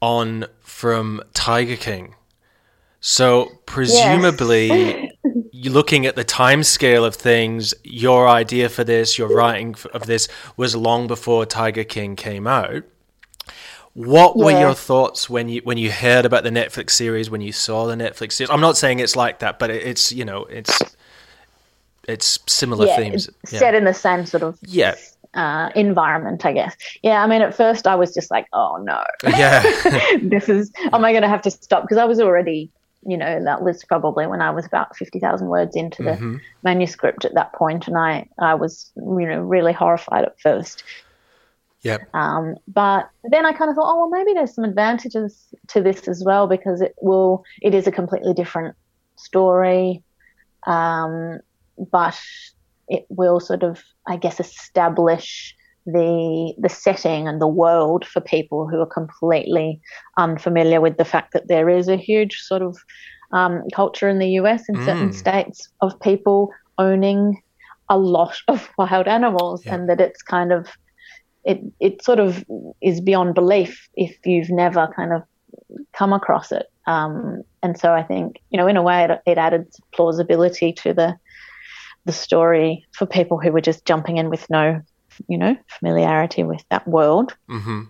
on 0.00 0.46
from 0.60 1.22
Tiger 1.34 1.76
King 1.76 2.14
so 3.04 3.50
presumably, 3.66 5.10
looking 5.52 6.06
at 6.06 6.14
the 6.14 6.22
time 6.22 6.62
scale 6.62 7.04
of 7.04 7.16
things, 7.16 7.74
your 7.82 8.28
idea 8.28 8.68
for 8.68 8.84
this, 8.84 9.18
your 9.18 9.28
writing 9.28 9.74
of 9.92 10.06
this, 10.06 10.28
was 10.56 10.76
long 10.76 11.08
before 11.08 11.44
Tiger 11.44 11.82
King 11.82 12.14
came 12.14 12.46
out. 12.46 12.84
What 13.94 14.36
were 14.36 14.52
your 14.52 14.72
thoughts 14.72 15.28
when 15.28 15.48
you 15.48 15.62
when 15.64 15.78
you 15.78 15.90
heard 15.90 16.24
about 16.24 16.44
the 16.44 16.50
Netflix 16.50 16.90
series? 16.90 17.28
When 17.28 17.40
you 17.40 17.50
saw 17.50 17.86
the 17.86 17.96
Netflix 17.96 18.32
series? 18.34 18.50
I'm 18.50 18.60
not 18.60 18.76
saying 18.76 19.00
it's 19.00 19.16
like 19.16 19.40
that, 19.40 19.58
but 19.58 19.68
it's 19.68 20.12
you 20.12 20.24
know 20.24 20.44
it's 20.44 20.80
it's 22.08 22.38
similar 22.46 22.86
yeah, 22.86 22.96
themes 22.96 23.30
yeah. 23.50 23.58
set 23.58 23.74
in 23.74 23.84
the 23.84 23.94
same 23.94 24.26
sort 24.26 24.42
of 24.42 24.58
yeah 24.62 24.94
uh, 25.34 25.70
environment, 25.74 26.44
I 26.44 26.52
guess. 26.52 26.76
Yeah, 27.02 27.22
I 27.22 27.26
mean, 27.26 27.40
at 27.40 27.54
first 27.54 27.86
I 27.86 27.94
was 27.94 28.12
just 28.12 28.30
like, 28.30 28.46
oh 28.52 28.76
no, 28.82 29.02
yeah, 29.30 29.62
this 30.22 30.48
is. 30.48 30.70
Am 30.92 31.04
I 31.04 31.12
going 31.12 31.22
to 31.22 31.28
have 31.28 31.42
to 31.42 31.50
stop? 31.50 31.84
Because 31.84 31.98
I 31.98 32.04
was 32.04 32.20
already 32.20 32.70
you 33.04 33.16
know, 33.16 33.42
that 33.44 33.62
was 33.62 33.84
probably 33.84 34.26
when 34.26 34.40
I 34.40 34.50
was 34.50 34.64
about 34.64 34.96
50,000 34.96 35.48
words 35.48 35.74
into 35.74 36.02
the 36.02 36.12
mm-hmm. 36.12 36.36
manuscript 36.62 37.24
at 37.24 37.34
that 37.34 37.52
point, 37.52 37.88
and 37.88 37.98
I, 37.98 38.28
I 38.38 38.54
was, 38.54 38.92
you 38.96 39.26
know, 39.26 39.40
really 39.40 39.72
horrified 39.72 40.24
at 40.24 40.40
first. 40.40 40.84
Yeah. 41.82 41.98
Um, 42.14 42.56
but 42.68 43.10
then 43.24 43.44
I 43.44 43.52
kind 43.52 43.70
of 43.70 43.74
thought, 43.74 43.92
oh, 43.92 44.06
well, 44.06 44.08
maybe 44.08 44.34
there's 44.34 44.54
some 44.54 44.64
advantages 44.64 45.48
to 45.68 45.82
this 45.82 46.06
as 46.06 46.22
well 46.24 46.46
because 46.46 46.80
it 46.80 46.94
will, 47.00 47.44
it 47.60 47.74
is 47.74 47.88
a 47.88 47.92
completely 47.92 48.34
different 48.34 48.76
story, 49.16 50.04
um, 50.68 51.40
but 51.90 52.18
it 52.88 53.06
will 53.08 53.40
sort 53.40 53.62
of, 53.62 53.82
I 54.06 54.16
guess, 54.16 54.40
establish 54.40 55.54
the 55.86 56.54
the 56.58 56.68
setting 56.68 57.26
and 57.26 57.40
the 57.40 57.48
world 57.48 58.06
for 58.06 58.20
people 58.20 58.68
who 58.68 58.80
are 58.80 58.86
completely 58.86 59.80
unfamiliar 60.16 60.80
with 60.80 60.96
the 60.96 61.04
fact 61.04 61.32
that 61.32 61.48
there 61.48 61.68
is 61.68 61.88
a 61.88 61.96
huge 61.96 62.38
sort 62.38 62.62
of 62.62 62.78
um, 63.32 63.62
culture 63.74 64.08
in 64.08 64.18
the 64.18 64.28
US 64.40 64.68
in 64.68 64.76
mm. 64.76 64.84
certain 64.84 65.12
states 65.12 65.68
of 65.80 65.98
people 66.00 66.50
owning 66.78 67.42
a 67.88 67.98
lot 67.98 68.36
of 68.48 68.68
wild 68.78 69.08
animals 69.08 69.64
yeah. 69.64 69.74
and 69.74 69.88
that 69.88 70.00
it's 70.00 70.22
kind 70.22 70.52
of 70.52 70.68
it 71.44 71.60
it 71.80 72.04
sort 72.04 72.20
of 72.20 72.44
is 72.80 73.00
beyond 73.00 73.34
belief 73.34 73.88
if 73.94 74.16
you've 74.24 74.50
never 74.50 74.88
kind 74.94 75.12
of 75.12 75.22
come 75.92 76.12
across 76.12 76.52
it 76.52 76.66
um, 76.86 77.42
and 77.62 77.78
so 77.78 77.92
I 77.92 78.02
think 78.02 78.40
you 78.50 78.58
know 78.58 78.68
in 78.68 78.76
a 78.76 78.82
way 78.82 79.04
it, 79.04 79.20
it 79.26 79.38
added 79.38 79.66
plausibility 79.92 80.72
to 80.74 80.94
the 80.94 81.16
the 82.04 82.12
story 82.12 82.86
for 82.92 83.06
people 83.06 83.38
who 83.38 83.52
were 83.52 83.60
just 83.60 83.84
jumping 83.84 84.16
in 84.16 84.30
with 84.30 84.48
no 84.50 84.82
you 85.28 85.38
know, 85.38 85.56
familiarity 85.68 86.42
with 86.42 86.64
that 86.70 86.86
world. 86.86 87.36
Mm-hmm. 87.48 87.82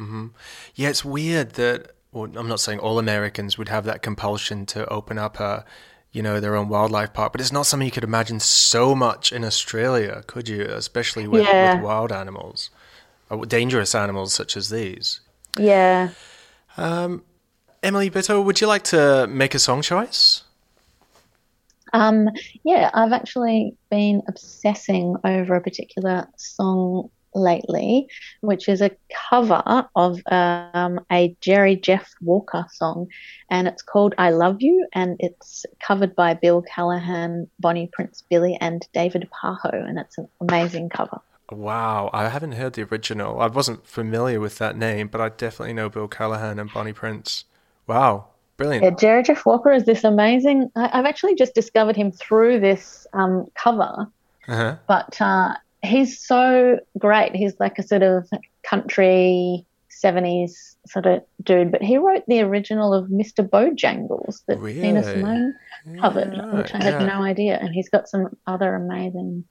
Mm-hmm. 0.00 0.26
Yeah, 0.74 0.88
it's 0.88 1.04
weird 1.04 1.50
that, 1.52 1.92
well, 2.12 2.30
I'm 2.36 2.48
not 2.48 2.60
saying 2.60 2.78
all 2.78 2.98
Americans 2.98 3.58
would 3.58 3.68
have 3.68 3.84
that 3.84 4.02
compulsion 4.02 4.66
to 4.66 4.86
open 4.88 5.18
up 5.18 5.40
a, 5.40 5.64
you 6.12 6.22
know, 6.22 6.40
their 6.40 6.56
own 6.56 6.68
wildlife 6.68 7.12
park, 7.12 7.32
but 7.32 7.40
it's 7.40 7.52
not 7.52 7.66
something 7.66 7.86
you 7.86 7.92
could 7.92 8.04
imagine 8.04 8.40
so 8.40 8.94
much 8.94 9.32
in 9.32 9.44
Australia, 9.44 10.22
could 10.26 10.48
you? 10.48 10.62
Especially 10.62 11.26
with, 11.26 11.46
yeah. 11.46 11.74
with 11.74 11.84
wild 11.84 12.12
animals, 12.12 12.70
dangerous 13.48 13.94
animals 13.94 14.32
such 14.32 14.56
as 14.56 14.70
these. 14.70 15.20
Yeah. 15.58 16.10
Um, 16.76 17.24
Emily 17.82 18.10
Bitto, 18.10 18.44
would 18.44 18.60
you 18.60 18.66
like 18.66 18.84
to 18.84 19.26
make 19.26 19.54
a 19.54 19.58
song 19.58 19.82
choice? 19.82 20.42
Um, 21.92 22.28
yeah, 22.64 22.90
I've 22.94 23.12
actually 23.12 23.76
been 23.90 24.22
obsessing 24.28 25.16
over 25.24 25.54
a 25.54 25.60
particular 25.60 26.28
song 26.36 27.10
lately, 27.34 28.08
which 28.40 28.68
is 28.68 28.80
a 28.80 28.90
cover 29.30 29.62
of 29.94 30.20
um, 30.26 31.00
a 31.10 31.36
Jerry 31.40 31.76
Jeff 31.76 32.10
Walker 32.20 32.66
song, 32.72 33.08
and 33.50 33.68
it's 33.68 33.82
called 33.82 34.14
"I 34.18 34.30
Love 34.30 34.56
You," 34.60 34.86
and 34.92 35.16
it's 35.18 35.64
covered 35.80 36.14
by 36.14 36.34
Bill 36.34 36.62
Callahan, 36.62 37.48
Bonnie 37.58 37.90
Prince 37.92 38.24
Billy, 38.28 38.56
and 38.60 38.86
David 38.92 39.28
Pajo, 39.30 39.72
and 39.72 39.98
it's 39.98 40.18
an 40.18 40.28
amazing 40.40 40.88
cover. 40.88 41.20
Wow, 41.50 42.10
I 42.12 42.28
haven't 42.28 42.52
heard 42.52 42.74
the 42.74 42.82
original. 42.82 43.40
I 43.40 43.46
wasn't 43.46 43.86
familiar 43.86 44.38
with 44.38 44.58
that 44.58 44.76
name, 44.76 45.08
but 45.08 45.20
I 45.20 45.30
definitely 45.30 45.72
know 45.72 45.88
Bill 45.88 46.08
Callahan 46.08 46.58
and 46.58 46.70
Bonnie 46.72 46.92
Prince. 46.92 47.44
Wow, 47.86 48.26
Brilliant. 48.58 48.84
Yeah, 48.84 48.90
Jerry 48.90 49.22
Jeff 49.22 49.46
Walker 49.46 49.72
is 49.72 49.84
this 49.84 50.02
amazing. 50.02 50.70
I, 50.74 50.88
have 50.96 51.06
actually 51.06 51.36
just 51.36 51.54
discovered 51.54 51.94
him 51.96 52.10
through 52.10 52.58
this 52.58 53.06
um, 53.12 53.46
cover, 53.54 54.08
uh-huh. 54.48 54.76
but 54.88 55.20
uh, 55.20 55.54
he's 55.82 56.20
so 56.20 56.80
great. 56.98 57.36
He's 57.36 57.54
like 57.60 57.78
a 57.78 57.84
sort 57.84 58.02
of 58.02 58.28
country 58.68 59.64
70s 60.04 60.74
sort 60.88 61.06
of 61.06 61.22
dude, 61.42 61.70
but 61.70 61.82
he 61.82 61.98
wrote 61.98 62.24
the 62.26 62.40
original 62.40 62.92
of 62.92 63.08
Mr. 63.08 63.48
Bojangles 63.48 64.42
that 64.46 64.58
really? 64.58 64.80
Nina 64.80 65.04
Simone 65.04 65.54
covered, 66.00 66.34
yeah, 66.34 66.54
which 66.54 66.74
I 66.74 66.82
had 66.82 67.00
yeah. 67.00 67.06
no 67.06 67.22
idea. 67.22 67.58
And 67.58 67.72
he's 67.72 67.88
got 67.88 68.08
some 68.08 68.36
other 68.48 68.74
amazing 68.74 69.44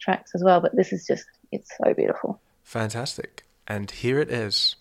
tracks 0.00 0.32
as 0.34 0.42
well, 0.42 0.60
but 0.60 0.74
this 0.74 0.92
is 0.92 1.06
just, 1.06 1.26
it's 1.52 1.70
so 1.82 1.92
beautiful. 1.92 2.40
Fantastic. 2.62 3.44
And 3.66 3.90
here 3.90 4.18
it 4.18 4.30
is. 4.30 4.76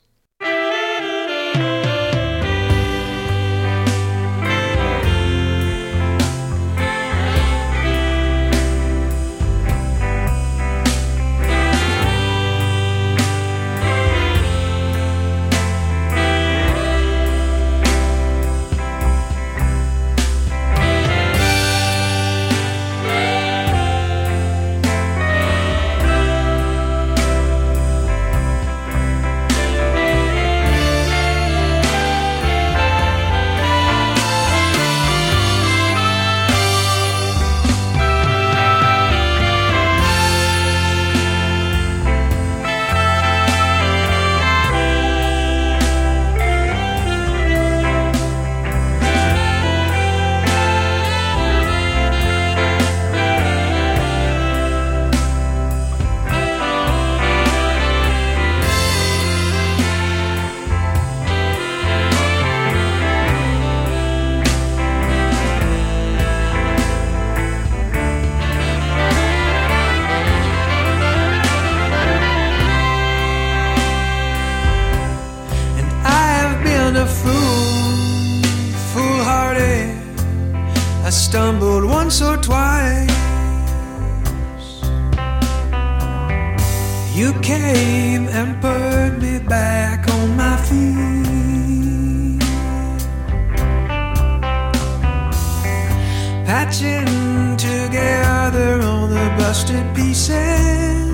patching 96.47 97.57
together 97.57 98.79
all 98.81 99.05
the 99.05 99.35
busted 99.37 99.85
pieces. 99.93 101.06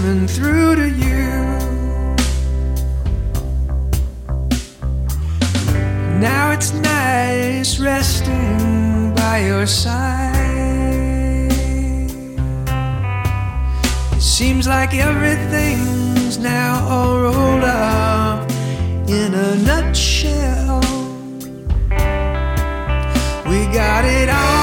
coming 0.00 0.28
through 0.28 0.76
to 0.76 0.88
you. 0.88 1.26
Now 6.20 6.52
it's 6.52 6.72
nice 6.72 7.80
resting 7.80 9.12
by 9.14 9.38
your 9.46 9.66
side. 9.66 10.36
It 14.12 14.20
seems 14.20 14.68
like 14.68 14.94
everything's 14.94 16.38
now 16.38 16.86
all 16.88 17.20
rolled 17.20 17.64
up 17.64 18.48
in 19.08 19.34
a 19.34 19.56
nutshell. 19.68 20.80
We 23.50 23.58
got 23.72 24.04
it 24.04 24.28
all. 24.28 24.57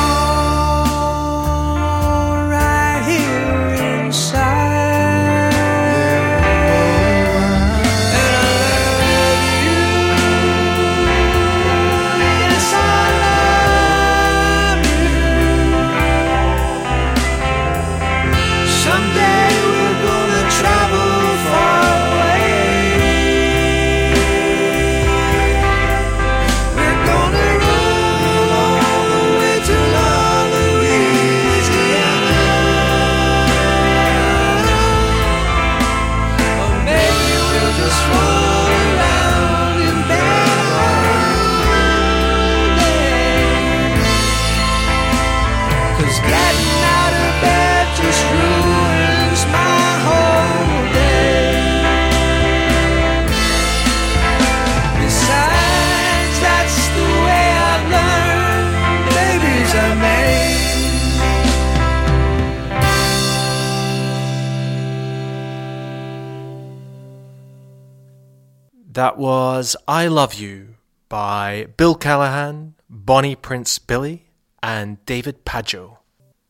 That 68.96 69.18
was 69.18 69.76
I 69.90 70.08
Love 70.08 70.36
You 70.36 70.76
by 71.10 71.68
Bill 71.76 71.96
Callahan, 71.96 72.76
Bonnie 72.90 73.36
Prince 73.36 73.78
Billy, 73.78 74.30
and 74.64 75.06
David 75.06 75.44
Pajo. 75.44 75.98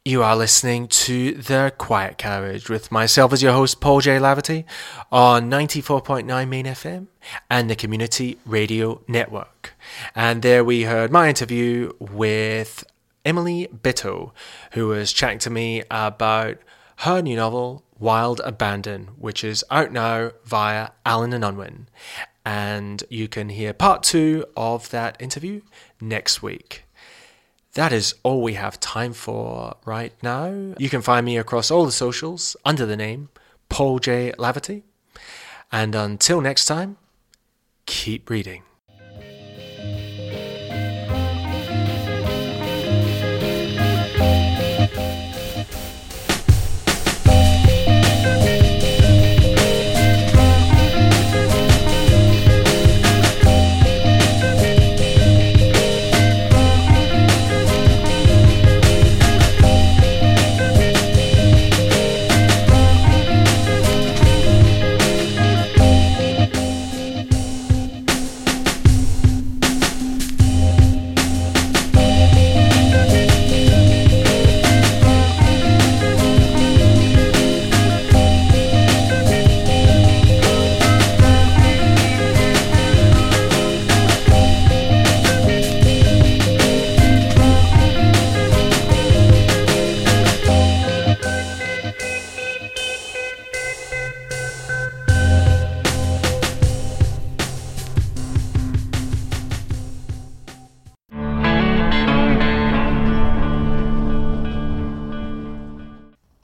You 0.05 0.21
are 0.21 0.35
listening 0.35 0.87
to 0.89 1.33
The 1.33 1.73
Quiet 1.75 2.19
Carriage 2.19 2.69
with 2.69 2.91
myself 2.91 3.33
as 3.33 3.41
your 3.41 3.53
host, 3.53 3.81
Paul 3.81 3.99
J. 3.99 4.19
Laverty, 4.19 4.63
on 5.11 5.49
94.9 5.49 6.47
Main 6.47 6.65
FM 6.65 7.07
and 7.49 7.67
the 7.67 7.75
Community 7.75 8.37
Radio 8.45 9.01
Network. 9.07 9.73
And 10.13 10.43
there 10.43 10.63
we 10.63 10.83
heard 10.83 11.11
my 11.11 11.27
interview 11.29 11.93
with 11.99 12.83
Emily 13.25 13.69
Bitto, 13.75 14.33
who 14.73 14.89
was 14.89 15.11
chatting 15.11 15.39
to 15.39 15.49
me 15.49 15.81
about 15.89 16.59
her 16.97 17.23
new 17.23 17.37
novel, 17.37 17.83
Wild 17.97 18.39
Abandon, 18.43 19.09
which 19.17 19.43
is 19.43 19.65
out 19.71 19.91
now 19.91 20.29
via 20.43 20.89
Allen 21.07 21.33
and 21.33 21.43
Unwin. 21.43 21.87
And 22.45 23.03
you 23.09 23.27
can 23.27 23.49
hear 23.49 23.73
part 23.73 24.03
two 24.03 24.45
of 24.55 24.89
that 24.91 25.19
interview 25.19 25.61
next 25.99 26.43
week. 26.43 26.83
That 27.73 27.91
is 27.91 28.15
all 28.23 28.41
we 28.41 28.53
have 28.53 28.79
time 28.79 29.13
for 29.13 29.75
right 29.85 30.13
now. 30.23 30.75
You 30.77 30.89
can 30.89 31.01
find 31.01 31.25
me 31.25 31.37
across 31.37 31.71
all 31.71 31.85
the 31.85 31.91
socials 31.91 32.55
under 32.63 32.85
the 32.85 32.95
name 32.95 33.29
Paul 33.67 33.99
J. 33.99 34.31
Laverty. 34.37 34.83
And 35.71 35.95
until 35.95 36.39
next 36.39 36.65
time, 36.65 36.97
keep 37.85 38.29
reading. 38.29 38.63